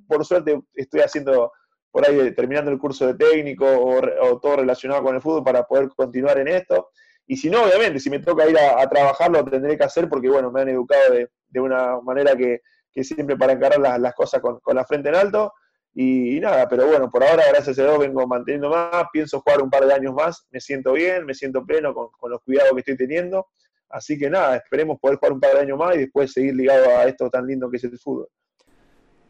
por 0.07 0.25
suerte 0.25 0.59
estoy 0.73 1.01
haciendo 1.01 1.51
por 1.91 2.07
ahí 2.07 2.31
terminando 2.33 2.71
el 2.71 2.79
curso 2.79 3.07
de 3.07 3.15
técnico 3.15 3.65
o, 3.65 4.39
todo 4.39 4.57
relacionado 4.57 5.03
con 5.03 5.15
el 5.15 5.21
fútbol 5.21 5.43
para 5.43 5.63
poder 5.63 5.89
continuar 5.95 6.37
en 6.39 6.49
esto. 6.49 6.89
Y 7.25 7.37
si 7.37 7.49
no, 7.49 7.63
obviamente, 7.63 7.99
si 7.99 8.09
me 8.09 8.19
toca 8.19 8.47
ir 8.49 8.57
a, 8.57 8.87
trabajar, 8.89 9.31
lo 9.31 9.43
tendré 9.43 9.77
que 9.77 9.83
hacer 9.83 10.07
porque, 10.07 10.29
bueno, 10.29 10.51
me 10.51 10.61
han 10.61 10.69
educado 10.69 11.13
de, 11.13 11.29
de 11.49 11.59
una 11.59 11.99
manera 12.01 12.35
que, 12.35 12.61
que 12.97 13.03
siempre 13.03 13.37
para 13.37 13.53
encarar 13.53 13.79
las, 13.99 14.13
cosas 14.15 14.41
con, 14.41 14.59
la 14.73 14.83
frente 14.83 15.09
en 15.09 15.15
alto. 15.15 15.53
Y, 15.93 16.39
nada, 16.39 16.67
pero 16.67 16.87
bueno, 16.87 17.11
por 17.11 17.23
ahora, 17.23 17.43
gracias 17.47 17.77
a 17.77 17.83
Dios, 17.83 17.99
vengo 17.99 18.25
manteniendo 18.25 18.71
más, 18.71 19.05
pienso 19.13 19.39
jugar 19.39 19.61
un 19.61 19.69
par 19.69 19.85
de 19.85 19.93
años 19.93 20.15
más, 20.15 20.47
me 20.49 20.59
siento 20.59 20.93
bien, 20.93 21.23
me 21.23 21.35
siento 21.35 21.63
pleno 21.63 21.93
con, 21.93 22.09
los 22.31 22.41
cuidados 22.41 22.71
que 22.73 22.79
estoy 22.79 22.97
teniendo. 22.97 23.47
Así 23.89 24.17
que 24.17 24.31
nada, 24.31 24.55
esperemos 24.57 24.99
poder 24.99 25.17
jugar 25.17 25.33
un 25.33 25.39
par 25.39 25.53
de 25.53 25.59
años 25.59 25.77
más 25.77 25.95
y 25.95 25.99
después 25.99 26.33
seguir 26.33 26.55
ligado 26.55 26.97
a 26.97 27.05
esto 27.05 27.29
tan 27.29 27.45
lindo 27.45 27.69
que 27.69 27.77
es 27.77 27.83
el 27.83 27.99
fútbol. 27.99 28.27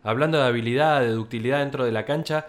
Hablando 0.08 0.38
de 0.38 0.46
habilidad, 0.46 1.02
de 1.02 1.10
ductilidad 1.10 1.60
dentro 1.60 1.84
de 1.84 1.92
la 1.92 2.06
cancha, 2.06 2.48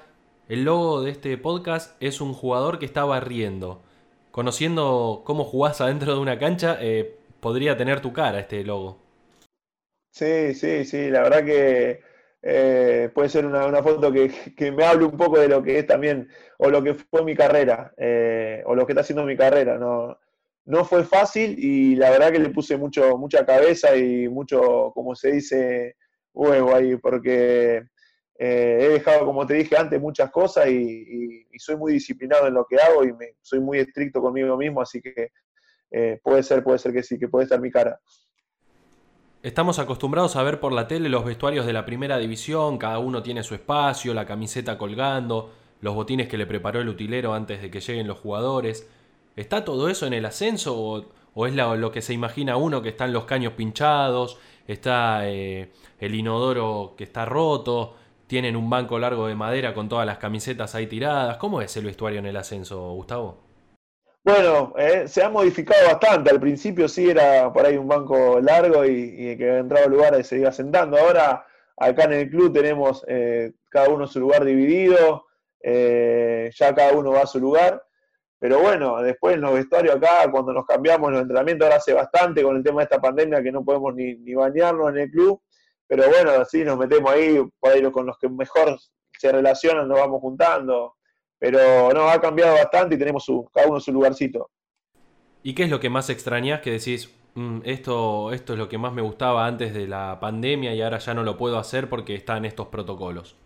el 0.48 0.62
logo 0.62 1.02
de 1.02 1.10
este 1.10 1.36
podcast 1.36 2.00
es 2.00 2.20
un 2.20 2.32
jugador 2.32 2.78
que 2.78 2.84
estaba 2.84 3.18
riendo. 3.18 3.82
Conociendo 4.30 5.22
cómo 5.24 5.42
jugás 5.42 5.80
adentro 5.80 6.14
de 6.14 6.20
una 6.20 6.38
cancha, 6.38 6.78
eh, 6.80 7.16
podría 7.40 7.76
tener 7.76 8.00
tu 8.00 8.12
cara 8.12 8.38
este 8.38 8.62
logo. 8.62 8.98
Sí, 10.12 10.54
sí, 10.54 10.84
sí, 10.84 11.10
la 11.10 11.22
verdad 11.22 11.44
que 11.44 12.00
eh, 12.42 13.10
puede 13.12 13.28
ser 13.28 13.44
una, 13.44 13.82
foto 13.82 14.12
que, 14.12 14.70
me 14.70 14.84
hable 14.84 15.06
un 15.06 15.16
poco 15.16 15.40
de 15.40 15.48
lo 15.48 15.60
que 15.60 15.80
es 15.80 15.86
también, 15.88 16.28
o 16.58 16.70
lo 16.70 16.80
que 16.80 16.94
fue 16.94 17.24
mi 17.24 17.34
carrera, 17.34 17.92
eh, 17.96 18.62
o 18.66 18.76
lo 18.76 18.86
que 18.86 18.92
está 18.92 19.00
haciendo 19.00 19.24
mi 19.24 19.36
carrera. 19.36 19.78
No, 19.78 20.16
no 20.64 20.84
fue 20.84 21.02
fácil 21.02 21.56
y 21.58 21.96
la 21.96 22.10
verdad 22.10 22.30
que 22.30 22.38
le 22.38 22.50
puse 22.50 22.76
mucho, 22.76 23.18
mucha 23.18 23.44
cabeza 23.44 23.96
y 23.96 24.28
mucho, 24.28 24.92
como 24.94 25.16
se 25.16 25.32
dice, 25.32 25.96
huevo 26.38 26.74
ahí, 26.74 26.96
porque 26.96 27.82
eh, 28.38 28.78
he 28.80 28.88
dejado, 28.88 29.26
como 29.26 29.46
te 29.46 29.54
dije 29.54 29.76
antes, 29.76 30.00
muchas 30.00 30.30
cosas 30.30 30.68
y, 30.68 31.46
soy 31.58 31.76
muy 31.76 31.92
disciplinado 31.92 32.46
en 32.46 32.54
lo 32.54 32.64
que 32.64 32.76
hago 32.76 33.04
y 33.04 33.12
me, 33.12 33.34
soy 33.42 33.58
muy 33.60 33.78
estricto 33.78 34.20
conmigo 34.20 34.56
mismo, 34.56 34.80
así 34.80 35.00
que 35.00 35.32
puede 36.22 36.42
ser, 36.42 36.62
puede 36.62 36.78
ser 36.78 36.92
que 36.92 37.02
sí, 37.02 37.18
que 37.18 37.28
puede 37.28 37.44
estar 37.44 37.60
mi 37.60 37.70
cara. 37.70 37.98
Estamos 39.40 39.78
acostumbrados 39.78 40.34
a 40.34 40.42
ver 40.42 40.58
por 40.58 40.72
la 40.72 40.88
tele 40.88 41.08
los 41.08 41.24
vestuarios 41.24 41.64
de 41.64 41.72
la 41.72 41.84
primera 41.84 42.18
división, 42.18 42.76
cada 42.76 42.98
uno 42.98 43.22
tiene 43.22 43.44
su 43.44 43.54
espacio, 43.54 44.12
la 44.12 44.26
camiseta 44.26 44.76
colgando, 44.76 45.52
los 45.80 45.94
botines 45.94 46.28
que 46.28 46.36
le 46.36 46.44
preparó 46.44 46.80
el 46.80 46.88
utilero 46.88 47.34
antes 47.34 47.62
de 47.62 47.70
que 47.70 47.78
lleguen 47.78 48.08
los 48.08 48.18
jugadores. 48.18 48.90
¿Está 49.36 49.64
todo 49.64 49.88
eso 49.88 50.06
en 50.08 50.12
el 50.12 50.26
ascenso 50.26 50.76
o, 51.34 51.46
es 51.46 51.54
lo 51.54 51.92
que 51.92 52.02
se 52.02 52.14
imagina 52.14 52.56
uno 52.56 52.82
que 52.82 52.88
están 52.88 53.12
los 53.12 53.26
caños 53.26 53.52
pinchados, 53.52 54.40
está 54.72 55.28
eh, 55.28 55.70
el 55.98 56.14
inodoro 56.14 56.94
que 56.96 57.04
está 57.04 57.24
roto, 57.24 57.96
tienen 58.26 58.54
un 58.54 58.68
banco 58.68 58.98
largo 58.98 59.26
de 59.26 59.34
madera 59.34 59.74
con 59.74 59.88
todas 59.88 60.06
las 60.06 60.18
camisetas 60.18 60.74
ahí 60.74 60.86
tiradas? 60.86 61.38
¿Cómo 61.38 61.62
es 61.62 61.76
el 61.76 61.86
vestuario 61.86 62.18
en 62.18 62.26
el 62.26 62.36
ascenso, 62.36 62.92
Gustavo? 62.92 63.38
Bueno, 64.22 64.74
eh, 64.76 65.08
se 65.08 65.22
ha 65.22 65.30
modificado 65.30 65.86
bastante. 65.86 66.30
Al 66.30 66.38
principio 66.38 66.86
sí 66.86 67.08
era 67.08 67.50
por 67.52 67.64
ahí 67.64 67.78
un 67.78 67.88
banco 67.88 68.38
largo 68.40 68.84
y, 68.84 69.36
que 69.38 69.58
entraba 69.58 69.86
al 69.86 69.92
lugar 69.92 70.22
se 70.22 70.38
iba 70.38 70.52
sentando. 70.52 70.98
Ahora 70.98 71.46
acá 71.78 72.04
en 72.04 72.12
el 72.12 72.30
club 72.30 72.52
tenemos 72.52 73.04
eh, 73.08 73.52
cada 73.70 73.88
uno 73.88 74.06
su 74.06 74.20
lugar 74.20 74.44
dividido, 74.44 75.26
ya 75.62 76.74
cada 76.74 76.92
uno 76.92 77.12
va 77.12 77.22
a 77.22 77.26
su 77.26 77.40
lugar. 77.40 77.87
Pero 78.38 78.60
bueno, 78.60 79.02
después 79.02 79.34
en 79.34 79.40
los 79.40 79.54
vestuarios 79.54 79.96
acá, 79.96 80.30
cuando 80.30 80.52
nos 80.52 80.64
cambiamos 80.64 81.10
los 81.10 81.22
entrenamientos, 81.22 81.66
ahora 81.66 81.76
hace 81.76 81.92
bastante 81.92 82.42
con 82.42 82.56
el 82.56 82.62
tema 82.62 82.80
de 82.80 82.84
esta 82.84 83.00
pandemia 83.00 83.42
que 83.42 83.50
no 83.50 83.64
podemos 83.64 83.94
ni, 83.94 84.14
ni 84.14 84.34
bañarnos 84.34 84.90
en 84.90 84.98
el 84.98 85.10
club. 85.10 85.40
Pero 85.86 86.08
bueno, 86.08 86.30
así 86.32 86.62
nos 86.64 86.78
metemos 86.78 87.10
ahí, 87.10 87.42
por 87.58 87.72
ahí 87.72 87.82
con 87.90 88.06
los 88.06 88.18
que 88.18 88.28
mejor 88.28 88.78
se 89.18 89.32
relacionan, 89.32 89.88
nos 89.88 89.98
vamos 89.98 90.20
juntando 90.20 90.94
pero 91.38 91.92
no, 91.92 92.08
ha 92.08 92.20
cambiado 92.20 92.54
bastante 92.54 92.96
y 92.96 92.98
tenemos 92.98 93.24
su, 93.24 93.48
cada 93.52 93.68
uno 93.68 93.80
su 93.80 93.92
lugarcito. 93.92 94.50
¿Y 95.42 95.54
qué 95.54 95.64
es 95.64 95.70
lo 95.70 95.80
que 95.80 95.88
más 95.88 96.10
extrañas 96.10 96.60
que 96.60 96.72
decís, 96.72 97.14
mm, 97.34 97.60
esto, 97.64 98.32
esto 98.32 98.52
es 98.54 98.58
lo 98.58 98.68
que 98.68 98.76
más 98.76 98.92
me 98.92 99.02
gustaba 99.02 99.46
antes 99.46 99.72
de 99.72 99.86
la 99.86 100.18
pandemia 100.20 100.74
y 100.74 100.82
ahora 100.82 100.98
ya 100.98 101.14
no 101.14 101.22
lo 101.22 101.36
puedo 101.36 101.58
hacer 101.58 101.88
porque 101.88 102.14
están 102.14 102.44
estos 102.44 102.68
protocolos? 102.68 103.36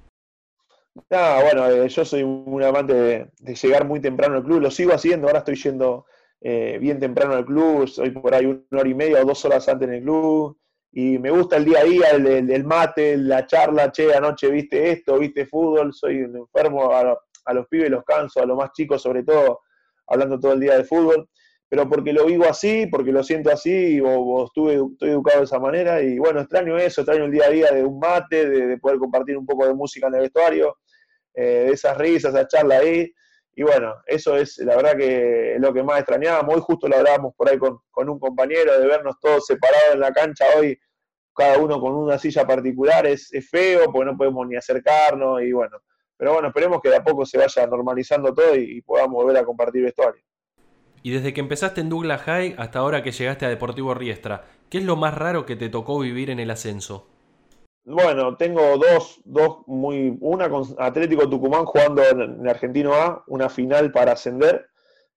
Ah, 1.10 1.40
bueno, 1.42 1.66
eh, 1.70 1.88
yo 1.88 2.04
soy 2.04 2.22
un 2.22 2.62
amante 2.62 2.92
de, 2.94 3.54
llegar 3.54 3.86
muy 3.86 4.00
temprano 4.00 4.36
al 4.36 4.44
club, 4.44 4.60
lo 4.60 4.70
sigo 4.70 4.92
haciendo, 4.92 5.26
ahora 5.26 5.38
estoy 5.38 5.54
yendo 5.56 6.04
eh, 6.40 6.76
bien 6.78 7.00
temprano 7.00 7.34
al 7.34 7.46
club, 7.46 7.88
soy 7.88 8.10
por 8.10 8.34
ahí 8.34 8.44
una 8.44 8.80
hora 8.80 8.88
y 8.88 8.94
media 8.94 9.22
o 9.22 9.24
dos 9.24 9.42
horas 9.46 9.66
antes 9.68 9.88
en 9.88 9.94
el 9.94 10.02
club, 10.02 10.58
y 10.92 11.18
me 11.18 11.30
gusta 11.30 11.56
el 11.56 11.64
día 11.64 11.80
a 11.80 11.84
día, 11.84 12.10
el, 12.10 12.64
mate, 12.64 13.16
la 13.16 13.46
charla, 13.46 13.90
che, 13.90 14.14
anoche 14.14 14.50
viste 14.50 14.90
esto, 14.90 15.18
viste 15.18 15.46
fútbol, 15.46 15.94
soy 15.94 16.22
un 16.22 16.36
enfermo, 16.36 16.92
a 16.92 17.54
los 17.54 17.66
pibes 17.68 17.90
los 17.90 18.04
canso, 18.04 18.42
a 18.42 18.46
los 18.46 18.56
más 18.56 18.72
chicos 18.72 19.00
sobre 19.00 19.22
todo, 19.22 19.60
hablando 20.08 20.38
todo 20.38 20.52
el 20.52 20.60
día 20.60 20.76
de 20.76 20.84
fútbol, 20.84 21.26
pero 21.72 21.88
porque 21.88 22.12
lo 22.12 22.26
vivo 22.26 22.44
así, 22.44 22.86
porque 22.86 23.12
lo 23.12 23.22
siento 23.22 23.50
así, 23.50 23.98
o, 23.98 24.44
estuve, 24.44 24.74
estoy 24.74 25.08
educado 25.08 25.38
de 25.38 25.44
esa 25.46 25.58
manera, 25.58 26.02
y 26.02 26.18
bueno, 26.18 26.40
extraño 26.40 26.76
eso, 26.76 27.00
extraño 27.00 27.24
el 27.24 27.30
día 27.30 27.46
a 27.46 27.48
día 27.48 27.70
de 27.70 27.82
un 27.82 27.98
mate, 27.98 28.46
de, 28.46 28.76
poder 28.76 28.98
compartir 28.98 29.38
un 29.38 29.46
poco 29.46 29.66
de 29.66 29.72
música 29.72 30.08
en 30.08 30.16
el 30.16 30.20
vestuario, 30.20 30.76
eh, 31.32 31.64
de 31.68 31.72
esas 31.72 31.96
risas, 31.96 32.34
esa 32.34 32.46
charla 32.46 32.76
ahí, 32.76 33.10
y 33.54 33.62
bueno, 33.62 33.94
eso 34.04 34.36
es 34.36 34.58
la 34.58 34.76
verdad 34.76 34.98
que 34.98 35.56
lo 35.60 35.72
que 35.72 35.82
más 35.82 36.00
extrañábamos, 36.00 36.56
hoy 36.56 36.60
justo 36.60 36.88
lo 36.88 36.96
hablábamos 36.96 37.34
por 37.34 37.48
ahí 37.48 37.56
con, 37.56 37.80
un 37.96 38.20
compañero, 38.20 38.78
de 38.78 38.86
vernos 38.86 39.18
todos 39.18 39.46
separados 39.46 39.94
en 39.94 40.00
la 40.00 40.12
cancha 40.12 40.44
hoy, 40.58 40.78
cada 41.34 41.56
uno 41.56 41.80
con 41.80 41.94
una 41.94 42.18
silla 42.18 42.46
particular, 42.46 43.06
es, 43.06 43.32
es 43.32 43.48
feo, 43.48 43.90
porque 43.90 44.10
no 44.10 44.18
podemos 44.18 44.46
ni 44.46 44.56
acercarnos, 44.56 45.40
y 45.40 45.52
bueno, 45.52 45.78
pero 46.18 46.34
bueno, 46.34 46.48
esperemos 46.48 46.82
que 46.82 46.90
de 46.90 46.96
a 46.96 47.02
poco 47.02 47.24
se 47.24 47.38
vaya 47.38 47.66
normalizando 47.66 48.34
todo 48.34 48.54
y, 48.56 48.82
podamos 48.82 49.24
volver 49.24 49.38
a 49.38 49.44
compartir 49.46 49.84
vestuario. 49.84 50.22
Y 51.02 51.10
desde 51.10 51.32
que 51.32 51.40
empezaste 51.40 51.80
en 51.80 51.88
Douglas 51.88 52.22
High 52.22 52.54
hasta 52.58 52.78
ahora 52.78 53.02
que 53.02 53.12
llegaste 53.12 53.44
a 53.44 53.48
Deportivo 53.48 53.94
Riestra, 53.94 54.44
¿qué 54.70 54.78
es 54.78 54.84
lo 54.84 54.96
más 54.96 55.14
raro 55.14 55.44
que 55.44 55.56
te 55.56 55.68
tocó 55.68 55.98
vivir 55.98 56.30
en 56.30 56.38
el 56.38 56.50
ascenso? 56.50 57.08
Bueno, 57.84 58.36
tengo 58.36 58.76
dos, 58.78 59.20
dos 59.24 59.58
muy. 59.66 60.16
Una 60.20 60.48
con 60.48 60.64
Atlético 60.78 61.28
Tucumán 61.28 61.64
jugando 61.64 62.02
en, 62.04 62.48
Argentino 62.48 62.94
A, 62.94 63.24
una 63.26 63.48
final 63.48 63.90
para 63.90 64.12
ascender. 64.12 64.68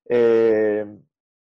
Eh, 0.10 0.86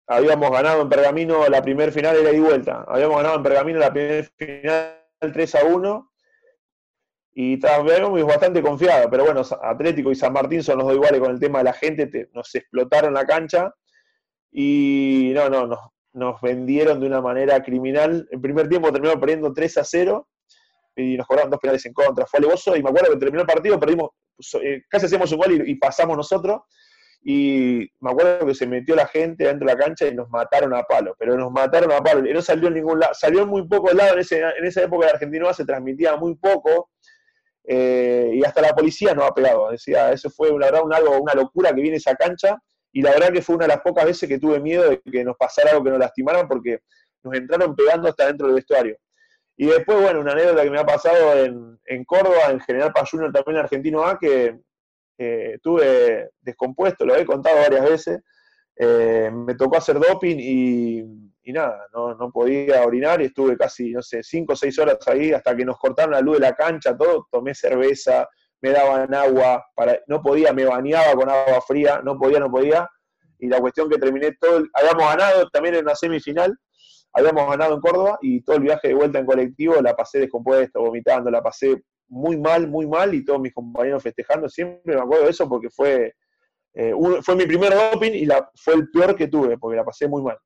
habíamos 0.06 0.52
ganado 0.52 0.84
en 0.84 0.90
Pergamino 0.90 1.48
la 1.50 1.64
primera 1.64 1.92
final, 1.92 2.16
era 2.18 2.32
y 2.32 2.40
vuelta. 2.40 2.86
Habíamos 2.88 3.18
ganado 3.18 3.38
en 3.38 3.44
Pergamino 3.44 3.80
la 3.80 3.92
primera 3.92 4.28
final 4.38 4.94
3 5.34 5.56
a 5.56 5.66
1 5.66 6.12
y 7.38 7.60
muy 8.10 8.22
bastante 8.22 8.62
confiado, 8.62 9.10
pero 9.10 9.26
bueno, 9.26 9.42
Atlético 9.62 10.10
y 10.10 10.16
San 10.16 10.32
Martín 10.32 10.64
son 10.64 10.78
los 10.78 10.88
dos 10.88 10.96
iguales 10.96 11.20
con 11.20 11.32
el 11.32 11.40
tema 11.40 11.58
de 11.58 11.66
la 11.66 11.74
gente, 11.74 12.30
nos 12.34 12.56
explotaron 12.56 13.14
la 13.14 13.26
cancha 13.26 13.74
y 14.58 15.34
no, 15.36 15.50
no, 15.50 15.68
nos, 15.68 15.80
nos 16.14 16.40
vendieron 16.40 17.02
de 17.02 17.08
una 17.08 17.20
manera 17.20 17.62
criminal. 17.62 18.26
En 18.32 18.42
primer 18.42 18.70
tiempo 18.70 18.90
terminamos 18.90 19.20
perdiendo 19.20 19.54
3 19.54 19.78
a 19.80 19.84
0 19.84 20.30
y 20.96 21.18
nos 21.18 21.28
cobraron 21.28 21.52
dos 21.52 21.60
penales 21.60 21.86
en 21.86 21.92
contra. 21.92 22.26
Fue 22.26 22.38
alevoso 22.38 22.74
y 22.74 22.82
me 22.82 22.90
acuerdo 22.90 23.12
que 23.12 23.20
terminó 23.20 23.42
el 23.42 23.48
partido, 23.48 23.78
perdimos, 23.78 24.12
eh, 24.64 24.84
casi 24.88 25.08
hacemos 25.08 25.30
un 25.34 25.40
gol 25.40 25.68
y, 25.68 25.76
pasamos 25.76 26.16
nosotros. 26.16 26.62
Y 27.22 27.86
me 28.00 28.12
acuerdo 28.12 28.46
que 28.46 28.56
se 28.56 28.66
metió 28.66 28.96
la 28.96 29.08
gente 29.08 29.44
dentro 29.44 29.68
de 29.68 29.74
la 29.74 29.78
cancha 29.78 30.08
y 30.08 30.16
nos 30.16 30.30
mataron 30.30 30.74
a 30.74 30.84
palo, 30.84 31.18
pero 31.20 31.36
nos 31.36 31.52
mataron 31.52 31.92
a 31.92 32.00
palo. 32.02 32.26
Y 32.26 32.32
no 32.32 32.42
salió 32.42 32.70
en 32.70 32.76
ningún 32.76 33.02
lado, 33.02 33.14
salió 33.14 33.46
muy 33.46 33.68
poco 33.68 33.92
lado. 33.92 34.14
En, 34.14 34.20
ese, 34.20 34.40
en 34.40 34.66
esa 34.66 34.84
época 34.84 35.08
de 35.08 35.12
Argentina 35.14 35.54
se 35.54 35.66
transmitía 35.66 36.16
muy 36.16 36.36
poco 36.36 36.92
eh, 37.66 38.32
y 38.36 38.46
hasta 38.46 38.62
la 38.62 38.74
policía 38.74 39.14
nos 39.14 39.26
ha 39.26 39.34
pegado. 39.34 39.72
Decía, 39.72 40.14
eso 40.14 40.30
fue 40.30 40.50
la 40.52 40.68
verdad 40.68 40.84
un 40.86 40.94
algo, 40.94 41.20
una 41.20 41.34
locura 41.34 41.74
que 41.76 41.82
viene 41.82 41.98
esa 41.98 42.16
cancha 42.16 42.58
y 42.96 43.02
la 43.02 43.12
verdad 43.12 43.34
que 43.34 43.42
fue 43.42 43.58
una 43.58 43.66
de 43.66 43.74
las 43.74 43.82
pocas 43.82 44.06
veces 44.06 44.30
que 44.30 44.40
tuve 44.40 44.58
miedo 44.62 44.90
de 44.90 45.02
que 45.02 45.22
nos 45.26 45.36
pasara 45.36 45.72
algo 45.72 45.84
que 45.84 45.90
nos 45.90 46.00
lastimaran 46.00 46.48
porque 46.48 46.80
nos 47.24 47.34
entraron 47.34 47.76
pegando 47.76 48.08
hasta 48.08 48.28
dentro 48.28 48.48
del 48.48 48.56
vestuario. 48.56 48.98
Y 49.58 49.66
después, 49.66 50.02
bueno, 50.02 50.22
una 50.22 50.32
anécdota 50.32 50.64
que 50.64 50.70
me 50.70 50.80
ha 50.80 50.86
pasado 50.86 51.44
en, 51.44 52.06
Córdoba, 52.06 52.52
en 52.52 52.62
General 52.62 52.94
Paz 52.94 53.12
también 53.12 53.34
en 53.48 53.58
Argentino 53.58 54.06
A, 54.06 54.18
que 54.18 54.62
tuve 55.62 56.30
descompuesto, 56.40 57.06
lo 57.06 57.18
he 57.18 57.26
contado 57.26 57.58
varias 57.58 57.84
veces, 57.84 58.22
eh, 58.78 59.30
me 59.30 59.56
tocó 59.56 59.76
hacer 59.76 60.00
doping 60.00 60.38
y 60.40 61.52
nada, 61.52 61.88
no, 61.94 62.16
no, 62.16 62.32
podía 62.32 62.86
orinar 62.86 63.22
y 63.22 63.26
estuve 63.26 63.58
casi, 63.58 63.92
no 63.92 64.02
sé, 64.02 64.24
cinco 64.24 64.54
o 64.54 64.56
seis 64.56 64.80
horas 64.80 64.98
ahí 65.08 65.34
hasta 65.34 65.54
que 65.54 65.66
nos 65.66 65.78
cortaron 65.78 66.12
la 66.12 66.22
luz 66.22 66.36
de 66.36 66.48
la 66.48 66.56
cancha, 66.56 66.96
todo, 66.96 67.28
tomé 67.30 67.54
cerveza, 67.54 68.26
me 68.66 68.72
daban 68.72 69.14
agua, 69.14 69.64
para, 69.76 70.00
no 70.08 70.22
podía, 70.22 70.52
me 70.52 70.66
bañaba 70.66 71.14
con 71.14 71.30
agua 71.30 71.62
fría, 71.62 72.02
no 72.04 72.18
podía, 72.18 72.40
no 72.40 72.50
podía, 72.50 72.90
y 73.38 73.48
la 73.48 73.60
cuestión 73.60 73.88
que 73.90 73.98
terminé 73.98 74.32
todo, 74.40 74.64
habíamos 74.74 75.16
ganado 75.16 75.48
también 75.50 75.76
en 75.76 75.84
una 75.84 75.96
semifinal, 75.96 76.58
habíamos 77.14 77.48
ganado 77.48 77.76
en 77.76 77.82
Córdoba 77.82 78.18
y 78.22 78.42
todo 78.44 78.56
el 78.56 78.64
viaje 78.64 78.88
de 78.88 78.96
vuelta 78.96 79.20
en 79.20 79.26
colectivo 79.26 79.76
la 79.82 79.96
pasé 79.96 80.20
descompuesto, 80.20 80.82
vomitando, 80.82 81.30
la 81.30 81.44
pasé 81.44 81.84
muy 82.08 82.38
mal, 82.38 82.68
muy 82.68 82.88
mal 82.88 83.14
y 83.14 83.24
todos 83.24 83.40
mis 83.40 83.54
compañeros 83.54 84.02
festejando, 84.02 84.50
siempre 84.50 84.96
me 84.96 85.02
acuerdo 85.02 85.26
de 85.26 85.30
eso 85.30 85.48
porque 85.48 85.70
fue, 85.70 86.14
eh, 86.74 86.94
fue 87.22 87.36
mi 87.36 87.46
primer 87.46 87.74
doping 87.74 88.14
y 88.14 88.26
la, 88.26 88.50
fue 88.56 88.74
el 88.74 88.90
peor 88.90 89.16
que 89.16 89.28
tuve 89.28 89.60
porque 89.60 89.78
la 89.78 89.86
pasé 89.86 90.08
muy 90.08 90.24
mal 90.24 90.38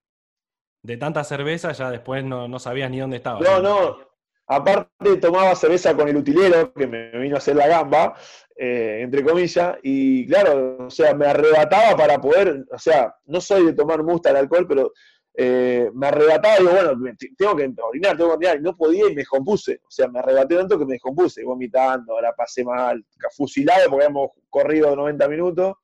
de 0.81 0.97
tanta 0.97 1.23
cerveza 1.23 1.71
ya 1.71 1.91
después 1.91 2.23
no, 2.23 2.47
no 2.47 2.59
sabías 2.59 2.89
ni 2.89 2.99
dónde 2.99 3.17
estaba. 3.17 3.39
No, 3.41 3.61
no. 3.61 4.08
Aparte 4.51 5.17
tomaba 5.17 5.55
cerveza 5.55 5.95
con 5.95 6.07
el 6.07 6.17
utilero, 6.17 6.73
que 6.73 6.87
me 6.87 7.11
vino 7.19 7.35
a 7.35 7.37
hacer 7.37 7.55
la 7.55 7.67
gamba, 7.67 8.15
eh, 8.57 9.01
entre 9.03 9.23
comillas, 9.23 9.77
y 9.83 10.25
claro, 10.25 10.87
o 10.87 10.89
sea, 10.89 11.13
me 11.13 11.27
arrebataba 11.27 11.95
para 11.95 12.19
poder, 12.19 12.65
o 12.71 12.79
sea, 12.79 13.13
no 13.27 13.41
soy 13.41 13.67
de 13.67 13.73
tomar 13.73 14.01
musta 14.01 14.31
el 14.31 14.37
alcohol, 14.37 14.65
pero 14.67 14.91
eh, 15.35 15.91
me 15.93 16.07
arrebataba 16.07 16.55
y 16.55 16.61
digo, 16.61 16.71
bueno, 16.71 17.15
tengo 17.37 17.55
que 17.55 17.71
orinar, 17.83 18.17
tengo 18.17 18.29
que 18.31 18.35
orinar, 18.37 18.57
y 18.57 18.61
no 18.63 18.75
podía 18.75 19.05
y 19.05 19.09
me 19.09 19.21
descompuse. 19.21 19.81
O 19.87 19.91
sea, 19.91 20.07
me 20.07 20.17
arrebaté 20.17 20.55
tanto 20.55 20.79
que 20.79 20.85
me 20.85 20.93
descompuse, 20.93 21.43
vomitando, 21.43 22.19
la 22.19 22.33
pasé 22.33 22.63
mal, 22.63 23.05
fusilado 23.37 23.87
porque 23.87 24.05
habíamos 24.05 24.31
corrido 24.49 24.95
90 24.95 25.29
minutos, 25.29 25.75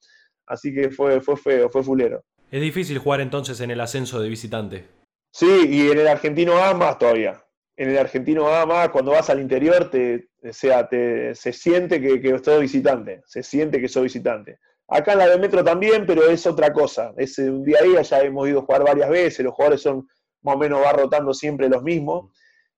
así 0.47 0.73
que 0.73 0.89
fue, 0.89 1.21
fue 1.21 1.37
feo, 1.37 1.69
fue 1.69 1.83
fulero. 1.83 2.23
Es 2.49 2.61
difícil 2.61 2.97
jugar 2.97 3.21
entonces 3.21 3.61
en 3.61 3.69
el 3.69 3.79
ascenso 3.79 4.19
de 4.19 4.27
visitante. 4.27 4.87
Sí, 5.31 5.67
y 5.69 5.91
en 5.91 5.99
el 5.99 6.07
argentino 6.07 6.57
A 6.57 6.73
más 6.73 6.97
todavía. 6.97 7.44
En 7.77 7.89
el 7.89 7.97
argentino 7.97 8.47
A 8.47 8.65
más, 8.65 8.89
cuando 8.89 9.11
vas 9.11 9.29
al 9.29 9.41
interior, 9.41 9.89
te, 9.89 10.29
sea, 10.51 10.87
te, 10.87 11.35
se 11.35 11.51
siente 11.51 11.99
que, 11.99 12.21
que 12.21 12.39
sos 12.39 12.59
visitante, 12.59 13.21
se 13.25 13.43
siente 13.43 13.81
que 13.81 13.89
sos 13.89 14.03
visitante. 14.03 14.59
Acá 14.87 15.13
en 15.13 15.19
la 15.19 15.27
de 15.27 15.39
Metro 15.39 15.63
también, 15.63 16.05
pero 16.05 16.29
es 16.29 16.45
otra 16.45 16.71
cosa. 16.71 17.13
Es 17.17 17.37
un 17.39 17.63
día 17.63 17.79
a 17.81 17.83
día, 17.83 18.01
ya 18.01 18.21
hemos 18.21 18.47
ido 18.47 18.59
a 18.59 18.63
jugar 18.63 18.83
varias 18.83 19.09
veces, 19.09 19.43
los 19.43 19.53
jugadores 19.53 19.81
son 19.81 20.07
más 20.43 20.55
o 20.55 20.59
menos 20.59 20.81
va 20.81 20.93
rotando 20.93 21.33
siempre 21.33 21.67
los 21.67 21.83
mismos. 21.83 22.31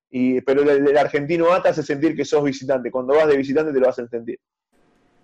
y, 0.10 0.42
pero 0.42 0.62
el, 0.62 0.88
el 0.88 0.98
argentino 0.98 1.54
A 1.54 1.62
te 1.62 1.70
hace 1.70 1.84
sentir 1.84 2.16
que 2.16 2.26
sos 2.26 2.44
visitante. 2.44 2.90
Cuando 2.90 3.14
vas 3.14 3.28
de 3.28 3.38
visitante 3.38 3.74
te 3.74 3.80
lo 3.80 3.90
hacen 3.90 4.08
sentir. 4.10 4.40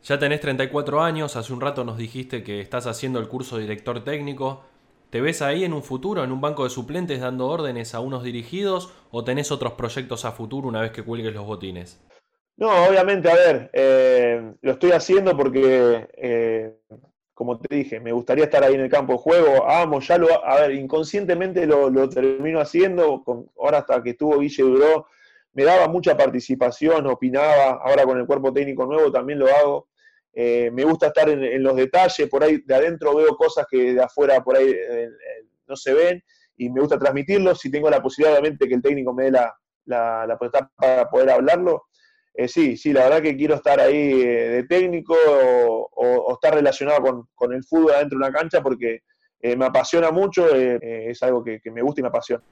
Ya 0.04 0.20
tenés 0.20 0.42
34 0.42 1.02
años, 1.02 1.38
hace 1.38 1.54
un 1.54 1.62
rato 1.62 1.86
nos 1.86 1.98
dijiste 1.98 2.44
que 2.44 2.60
estás 2.60 2.88
haciendo 2.88 3.20
el 3.20 3.30
curso 3.30 3.56
de 3.56 3.62
director 3.62 4.04
técnico. 4.04 4.66
¿Te 5.14 5.22
ves 5.22 5.44
ahí 5.44 5.64
en 5.64 5.74
un 5.74 5.84
futuro, 5.84 6.24
en 6.24 6.32
un 6.32 6.42
banco 6.42 6.64
de 6.64 6.72
suplentes, 6.72 7.22
dando 7.22 7.46
órdenes 7.46 7.94
a 7.94 8.00
unos 8.00 8.24
dirigidos 8.24 8.92
o 9.12 9.24
tenés 9.24 9.52
otros 9.52 9.74
proyectos 9.74 10.26
a 10.26 10.32
futuro 10.32 10.68
una 10.68 10.82
vez 10.82 10.90
que 10.90 11.04
cuelgues 11.04 11.36
los 11.36 11.46
botines? 11.46 12.04
No, 12.58 12.88
obviamente, 12.88 13.30
a 13.30 13.36
ver, 13.36 13.70
eh, 13.74 14.54
lo 14.60 14.72
estoy 14.72 14.90
haciendo 14.90 15.38
porque, 15.38 16.08
eh, 16.18 16.80
como 17.36 17.60
te 17.60 17.76
dije, 17.76 18.00
me 18.00 18.12
gustaría 18.12 18.46
estar 18.46 18.64
ahí 18.64 18.74
en 18.74 18.80
el 18.80 18.90
campo 18.90 19.14
de 19.14 19.20
juego. 19.20 19.70
Amo, 19.70 20.00
ya 20.00 20.18
lo, 20.18 20.44
a 20.44 20.62
ver, 20.62 20.72
inconscientemente 20.72 21.68
lo, 21.68 22.10
termino 22.10 22.60
haciendo. 22.60 23.24
Con, 23.24 23.52
ahora 23.62 23.78
hasta 23.78 24.02
que 24.02 24.10
estuvo 24.10 24.40
Guille 24.40 24.64
Duró, 24.64 25.06
me 25.54 25.64
daba 25.64 25.88
mucha 25.90 26.18
participación, 26.18 27.06
opinaba. 27.06 27.84
Ahora 27.86 28.04
con 28.06 28.18
el 28.18 28.26
cuerpo 28.26 28.52
técnico 28.52 28.88
nuevo 28.88 29.12
también 29.12 29.38
lo 29.38 29.46
hago. 29.46 29.90
Eh, 30.36 30.72
me 30.74 30.84
gusta 30.84 31.08
estar 31.08 31.30
en, 31.30 31.62
los 31.62 31.76
detalles, 31.76 32.28
por 32.28 32.44
ahí 32.44 32.58
de 32.66 32.76
adentro 32.76 33.16
veo 33.16 33.36
cosas 33.36 33.68
que 33.70 33.94
de 33.94 34.02
afuera 34.02 34.44
por 34.44 34.58
ahí 34.58 34.68
eh, 34.68 35.04
eh, 35.04 35.10
no 35.68 35.76
se 35.76 35.94
ven 35.94 36.24
y 36.58 36.72
me 36.72 36.82
gusta 36.82 36.98
transmitirlo. 36.98 37.54
Si 37.54 37.70
tengo 37.70 37.90
la 37.90 38.02
posibilidad, 38.02 38.40
obviamente, 38.40 38.68
que 38.68 38.74
el 38.74 38.82
técnico 38.82 39.14
me 39.14 39.26
dé 39.26 39.32
la, 39.32 39.54
la, 39.86 40.38
potestad 40.38 40.70
para 40.76 41.08
poder 41.10 41.30
hablarlo, 41.30 41.84
sí, 42.48 42.78
sí, 42.78 42.94
la 42.94 43.04
verdad 43.04 43.22
que 43.22 43.38
quiero 43.38 43.56
estar 43.56 43.80
ahí 43.80 44.24
de 44.24 44.64
técnico 44.64 45.16
o, 45.16 46.34
estar 46.34 46.56
relacionado 46.56 47.02
con, 47.02 47.28
con, 47.36 47.54
el 47.54 47.64
fútbol 47.64 47.94
adentro 47.94 48.18
de 48.18 48.26
una 48.26 48.34
cancha 48.34 48.62
porque 48.62 49.02
me 49.42 49.66
apasiona 49.66 50.10
mucho, 50.10 50.48
es 50.56 51.22
algo 51.22 51.44
que, 51.44 51.60
que, 51.60 51.70
me 51.70 51.82
gusta 51.82 52.02
y 52.02 52.04
me 52.04 52.10
apasiona. 52.10 52.44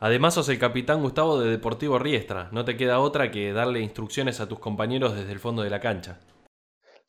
Además 0.00 0.34
sos 0.34 0.48
el 0.48 0.58
capitán 0.58 1.00
Gustavo 1.00 1.40
de 1.40 1.50
Deportivo 1.50 1.98
Riestra, 1.98 2.48
no 2.52 2.64
te 2.64 2.76
queda 2.76 2.98
otra 2.98 3.30
que 3.30 3.52
darle 3.52 3.80
instrucciones 3.80 4.40
a 4.40 4.48
tus 4.48 4.58
compañeros 4.58 5.14
desde 5.14 5.32
el 5.32 5.40
fondo 5.40 5.62
de 5.62 5.70
la 5.70 5.80
cancha. 5.80 6.18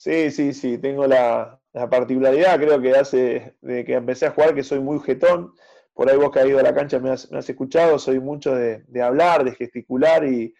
Sí, 0.03 0.31
sí, 0.31 0.51
sí, 0.51 0.77
tengo 0.79 1.07
la, 1.07 1.61
la 1.71 1.89
particularidad, 1.89 2.59
creo 2.59 2.81
que 2.81 2.91
hace 2.91 3.55
de 3.61 3.85
que 3.85 3.93
empecé 3.93 4.25
a 4.25 4.31
jugar 4.31 4.53
que 4.53 4.61
soy 4.61 4.81
muy 4.81 4.99
jetón, 4.99 5.53
por 5.93 6.09
ahí 6.09 6.17
vos 6.17 6.29
que 6.29 6.41
has 6.41 6.45
ido 6.45 6.59
a 6.59 6.61
la 6.61 6.75
cancha 6.75 6.99
me 6.99 7.11
has, 7.11 7.31
me 7.31 7.37
has 7.37 7.49
escuchado, 7.49 7.97
soy 7.97 8.19
mucho 8.19 8.53
de, 8.53 8.83
hablar, 9.01 9.45
de 9.45 9.55
gesticular 9.55 10.25
y, 10.25 10.53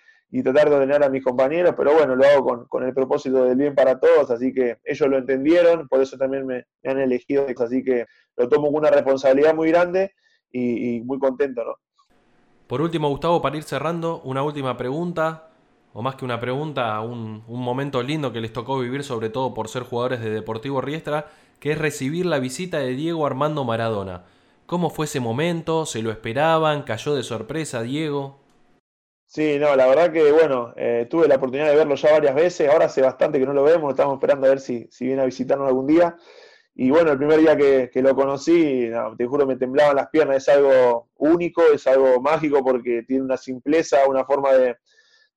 tratar 0.43 0.69
de 0.69 0.75
ordenar 0.77 1.03
a 1.03 1.09
mis 1.09 1.25
compañeros, 1.25 1.73
pero 1.75 1.93
bueno, 1.93 2.15
lo 2.15 2.25
hago 2.25 2.69
con, 2.69 2.85
el 2.85 2.93
propósito 2.93 3.43
del 3.43 3.57
bien 3.57 3.75
para 3.75 4.00
todos, 4.00 4.31
así 4.31 4.53
que 4.53 4.77
ellos 4.85 5.09
lo 5.09 5.17
entendieron, 5.17 5.89
por 5.89 6.01
eso 6.01 6.17
también 6.17 6.47
me, 6.47 6.63
me 6.81 6.91
han 6.91 7.00
elegido, 7.00 7.45
así 7.59 7.83
que 7.83 8.05
lo 8.38 8.47
tomo 8.47 8.67
con 8.67 8.77
una 8.77 8.91
responsabilidad 8.91 9.53
muy 9.53 9.71
grande 9.71 10.13
y, 10.50 10.95
y, 10.95 11.01
muy 11.01 11.19
contento, 11.19 11.65
¿no? 11.65 11.75
Por 12.65 12.81
último, 12.81 13.09
Gustavo, 13.09 13.41
para 13.41 13.57
ir 13.57 13.63
cerrando, 13.63 14.21
una 14.21 14.41
última 14.41 14.77
pregunta, 14.77 15.52
o 15.93 16.01
más 16.01 16.15
que 16.15 16.25
una 16.25 16.39
pregunta, 16.39 17.00
un, 17.01 17.43
un 17.47 17.62
momento 17.62 18.01
lindo 18.01 18.33
que 18.33 18.41
les 18.41 18.51
tocó 18.51 18.79
vivir, 18.79 19.03
sobre 19.03 19.29
todo 19.29 19.53
por 19.53 19.69
ser 19.69 19.83
jugadores 19.83 20.21
de 20.21 20.31
Deportivo 20.31 20.81
Riestra, 20.81 21.27
que 21.59 21.71
es 21.71 21.77
recibir 21.77 22.25
la 22.25 22.39
visita 22.39 22.79
de 22.79 22.95
Diego 22.95 23.25
Armando 23.25 23.63
Maradona. 23.63 24.25
¿Cómo 24.65 24.89
fue 24.89 25.05
ese 25.05 25.19
momento? 25.19 25.85
¿Se 25.85 26.01
lo 26.01 26.09
esperaban? 26.09 26.81
¿Cayó 26.81 27.13
de 27.13 27.21
sorpresa 27.21 27.83
Diego? 27.83 28.39
Sí, 29.25 29.57
no, 29.59 29.75
la 29.75 29.88
verdad 29.88 30.12
que 30.12 30.31
bueno, 30.31 30.73
eh, 30.75 31.07
tuve 31.09 31.27
la 31.27 31.35
oportunidad 31.35 31.69
de 31.69 31.75
verlo 31.75 31.95
ya 31.95 32.12
varias 32.12 32.35
veces, 32.35 32.69
ahora 32.69 32.85
hace 32.85 33.01
bastante 33.01 33.39
que 33.39 33.45
no 33.45 33.53
lo 33.53 33.63
vemos, 33.63 33.91
estamos 33.91 34.15
esperando 34.15 34.47
a 34.47 34.50
ver 34.50 34.59
si, 34.59 34.88
si 34.91 35.05
viene 35.05 35.21
a 35.21 35.25
visitarnos 35.25 35.67
algún 35.67 35.88
día. 35.88 36.15
Y 36.75 36.89
bueno, 36.89 37.12
el 37.12 37.17
primer 37.17 37.39
día 37.39 37.55
que, 37.55 37.89
que 37.91 38.01
lo 38.01 38.15
conocí, 38.15 38.89
no, 38.89 39.15
te 39.15 39.27
juro, 39.27 39.45
me 39.45 39.55
temblaban 39.55 39.95
las 39.95 40.09
piernas, 40.09 40.38
es 40.38 40.50
algo 40.50 41.09
único, 41.17 41.62
es 41.71 41.85
algo 41.85 42.19
mágico 42.19 42.63
porque 42.63 43.03
tiene 43.03 43.23
una 43.23 43.38
simpleza, 43.38 44.07
una 44.07 44.25
forma 44.25 44.53
de, 44.53 44.75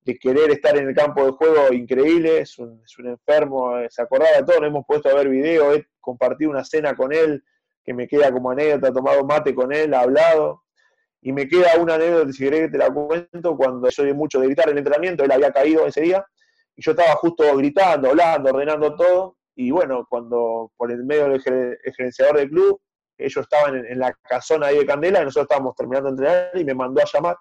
de 0.07 0.17
querer 0.17 0.49
estar 0.51 0.77
en 0.77 0.87
el 0.87 0.95
campo 0.95 1.25
de 1.25 1.31
juego 1.31 1.73
increíble, 1.73 2.39
es 2.39 2.57
un, 2.57 2.81
es 2.81 2.97
un 2.97 3.07
enfermo, 3.07 3.77
eh, 3.77 3.87
se 3.89 4.01
acordaba 4.01 4.37
de 4.37 4.43
todo, 4.45 4.63
hemos 4.63 4.85
puesto 4.87 5.09
a 5.09 5.13
ver 5.13 5.27
video, 5.27 5.73
he 5.73 5.85
compartido 5.99 6.49
una 6.49 6.63
cena 6.63 6.95
con 6.95 7.11
él, 7.11 7.43
que 7.83 7.93
me 7.93 8.07
queda 8.07 8.31
como 8.31 8.51
anécdota, 8.51 8.93
tomado 8.93 9.25
mate 9.25 9.53
con 9.53 9.73
él, 9.73 9.93
hablado, 9.93 10.63
y 11.21 11.33
me 11.33 11.45
queda 11.49 11.77
una 11.77 11.95
anécdota, 11.95 12.31
si 12.31 12.41
querés 12.41 12.61
que 12.61 12.69
te 12.69 12.77
la 12.77 12.89
cuento, 12.89 13.57
cuando 13.57 13.91
soy 13.91 14.13
mucho 14.13 14.39
de 14.39 14.45
gritar 14.45 14.67
en 14.67 14.71
el 14.71 14.77
entrenamiento, 14.77 15.25
él 15.25 15.31
había 15.31 15.51
caído 15.51 15.85
ese 15.85 15.99
día, 15.99 16.25
y 16.73 16.81
yo 16.81 16.91
estaba 16.91 17.11
justo 17.15 17.57
gritando, 17.57 18.09
hablando, 18.09 18.51
ordenando 18.51 18.95
todo, 18.95 19.35
y 19.55 19.71
bueno, 19.71 20.07
cuando 20.09 20.71
por 20.77 20.89
el 20.89 21.03
medio 21.03 21.27
del 21.27 21.41
gerenciador 21.41 22.37
del 22.37 22.49
club, 22.49 22.79
ellos 23.17 23.43
estaban 23.43 23.75
en, 23.75 23.85
en, 23.87 23.99
la 23.99 24.13
casona 24.23 24.67
ahí 24.67 24.77
de 24.77 24.85
Candela, 24.85 25.19
y 25.19 25.25
nosotros 25.25 25.49
estábamos 25.49 25.75
terminando 25.75 26.07
de 26.07 26.15
entrenar, 26.15 26.51
y 26.53 26.63
me 26.63 26.73
mandó 26.73 27.01
a 27.01 27.05
llamar, 27.11 27.35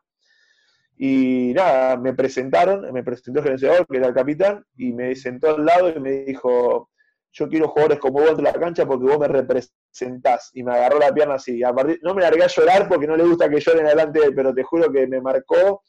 y 0.98 1.52
nada, 1.54 1.96
me 1.96 2.14
presentaron, 2.14 2.90
me 2.92 3.04
presentó 3.04 3.40
el 3.40 3.44
gerenciador, 3.44 3.86
que 3.86 3.98
era 3.98 4.08
el 4.08 4.14
capitán, 4.14 4.64
y 4.76 4.92
me 4.92 5.14
sentó 5.14 5.54
al 5.54 5.64
lado 5.64 5.90
y 5.90 6.00
me 6.00 6.24
dijo, 6.24 6.90
yo 7.32 7.48
quiero 7.48 7.68
jugadores 7.68 7.98
como 7.98 8.20
vos 8.20 8.38
en 8.38 8.44
la 8.44 8.52
cancha 8.54 8.86
porque 8.86 9.04
vos 9.04 9.18
me 9.18 9.28
representás. 9.28 10.50
Y 10.54 10.62
me 10.62 10.74
agarró 10.74 10.98
la 10.98 11.12
pierna 11.12 11.34
así. 11.34 11.62
A 11.62 11.72
partir, 11.74 11.98
no 12.02 12.14
me 12.14 12.22
largué 12.22 12.44
a 12.44 12.46
llorar 12.46 12.88
porque 12.88 13.06
no 13.06 13.14
le 13.14 13.24
gusta 13.24 13.48
que 13.50 13.60
lloren 13.60 13.86
adelante 13.86 14.20
pero 14.34 14.54
te 14.54 14.62
juro 14.62 14.90
que 14.90 15.06
me 15.06 15.20
marcó. 15.20 15.82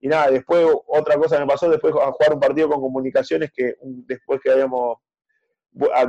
Y 0.00 0.08
nada, 0.08 0.30
después 0.30 0.66
otra 0.86 1.16
cosa 1.16 1.38
me 1.38 1.46
pasó, 1.46 1.68
después 1.68 1.94
a 1.94 2.10
jugar 2.12 2.32
un 2.34 2.40
partido 2.40 2.70
con 2.70 2.80
comunicaciones 2.80 3.50
que 3.54 3.74
después 3.82 4.40
que 4.42 4.50
habíamos 4.50 4.98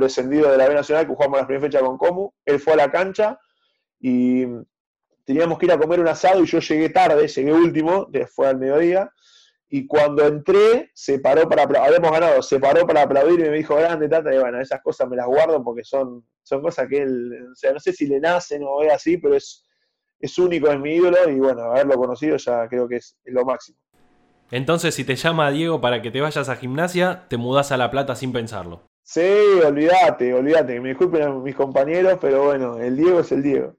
descendido 0.00 0.50
de 0.50 0.56
la 0.56 0.68
B 0.68 0.74
Nacional, 0.74 1.06
que 1.06 1.14
jugamos 1.14 1.40
la 1.40 1.46
primera 1.46 1.66
fecha 1.66 1.80
con 1.80 1.98
Comu, 1.98 2.30
él 2.44 2.58
fue 2.58 2.74
a 2.74 2.76
la 2.76 2.90
cancha 2.90 3.38
y 4.00 4.46
teníamos 5.26 5.58
que 5.58 5.66
ir 5.66 5.72
a 5.72 5.78
comer 5.78 6.00
un 6.00 6.08
asado 6.08 6.42
y 6.42 6.46
yo 6.46 6.60
llegué 6.60 6.88
tarde, 6.88 7.28
llegué 7.28 7.52
último, 7.52 8.08
fue 8.34 8.48
al 8.48 8.58
mediodía, 8.58 9.10
y 9.68 9.86
cuando 9.86 10.24
entré, 10.24 10.92
se 10.94 11.18
paró 11.18 11.48
para 11.48 11.64
habíamos 11.64 12.12
ganado, 12.12 12.40
se 12.40 12.60
paró 12.60 12.86
para 12.86 13.02
aplaudir 13.02 13.40
y 13.40 13.50
me 13.50 13.56
dijo, 13.56 13.74
grande, 13.74 14.08
tata, 14.08 14.32
y 14.32 14.38
bueno, 14.38 14.60
esas 14.60 14.80
cosas 14.80 15.08
me 15.08 15.16
las 15.16 15.26
guardo 15.26 15.62
porque 15.62 15.82
son, 15.82 16.24
son 16.42 16.62
cosas 16.62 16.86
que 16.88 17.02
él, 17.02 17.48
o 17.52 17.54
sea, 17.56 17.72
no 17.72 17.80
sé 17.80 17.92
si 17.92 18.06
le 18.06 18.20
nacen 18.20 18.62
o 18.64 18.82
es 18.82 18.92
así, 18.92 19.18
pero 19.18 19.34
es, 19.34 19.66
es 20.20 20.38
único, 20.38 20.70
es 20.70 20.78
mi 20.78 20.94
ídolo, 20.94 21.28
y 21.28 21.40
bueno, 21.40 21.62
haberlo 21.62 21.96
conocido 21.96 22.36
ya 22.36 22.68
creo 22.68 22.86
que 22.86 22.96
es, 22.96 23.18
es 23.24 23.34
lo 23.34 23.44
máximo. 23.44 23.78
Entonces, 24.52 24.94
si 24.94 25.04
te 25.04 25.16
llama 25.16 25.50
Diego 25.50 25.80
para 25.80 26.00
que 26.00 26.12
te 26.12 26.20
vayas 26.20 26.48
a 26.48 26.54
gimnasia, 26.54 27.24
te 27.28 27.36
mudás 27.36 27.72
a 27.72 27.76
La 27.76 27.90
Plata 27.90 28.14
sin 28.14 28.32
pensarlo. 28.32 28.82
Sí, 29.02 29.20
olvídate, 29.64 30.32
olvídate, 30.32 30.80
me 30.80 30.90
disculpen 30.90 31.22
a 31.22 31.30
mis 31.32 31.56
compañeros, 31.56 32.18
pero 32.20 32.44
bueno, 32.44 32.78
el 32.78 32.96
Diego 32.96 33.20
es 33.20 33.32
el 33.32 33.42
Diego. 33.42 33.76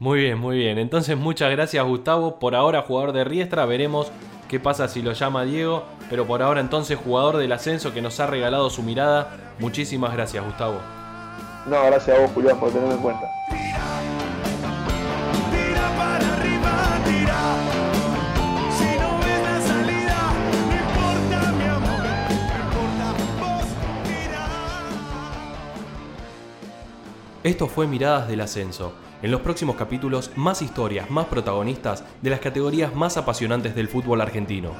Muy 0.00 0.20
bien, 0.20 0.38
muy 0.38 0.56
bien. 0.56 0.78
Entonces 0.78 1.14
muchas 1.18 1.50
gracias 1.50 1.84
Gustavo. 1.84 2.38
Por 2.38 2.54
ahora 2.54 2.80
jugador 2.80 3.12
de 3.12 3.22
Riestra. 3.22 3.66
Veremos 3.66 4.10
qué 4.48 4.58
pasa 4.58 4.88
si 4.88 5.02
lo 5.02 5.12
llama 5.12 5.44
Diego. 5.44 5.84
Pero 6.08 6.26
por 6.26 6.42
ahora 6.42 6.60
entonces 6.60 6.98
jugador 6.98 7.36
del 7.36 7.52
ascenso 7.52 7.92
que 7.92 8.00
nos 8.00 8.18
ha 8.18 8.26
regalado 8.26 8.70
su 8.70 8.82
mirada. 8.82 9.54
Muchísimas 9.58 10.14
gracias 10.14 10.42
Gustavo. 10.42 10.80
No, 11.66 11.84
gracias 11.84 12.16
a 12.16 12.22
vos 12.22 12.30
Julián 12.30 12.58
por 12.58 12.70
tenerme 12.70 12.94
en 12.94 13.00
cuenta. 13.00 13.26
Esto 27.44 27.66
fue 27.66 27.86
Miradas 27.86 28.28
del 28.28 28.40
Ascenso. 28.40 28.94
En 29.22 29.30
los 29.30 29.42
próximos 29.42 29.76
capítulos, 29.76 30.30
más 30.36 30.62
historias, 30.62 31.10
más 31.10 31.26
protagonistas 31.26 32.04
de 32.22 32.30
las 32.30 32.40
categorías 32.40 32.94
más 32.94 33.18
apasionantes 33.18 33.74
del 33.74 33.88
fútbol 33.88 34.22
argentino. 34.22 34.70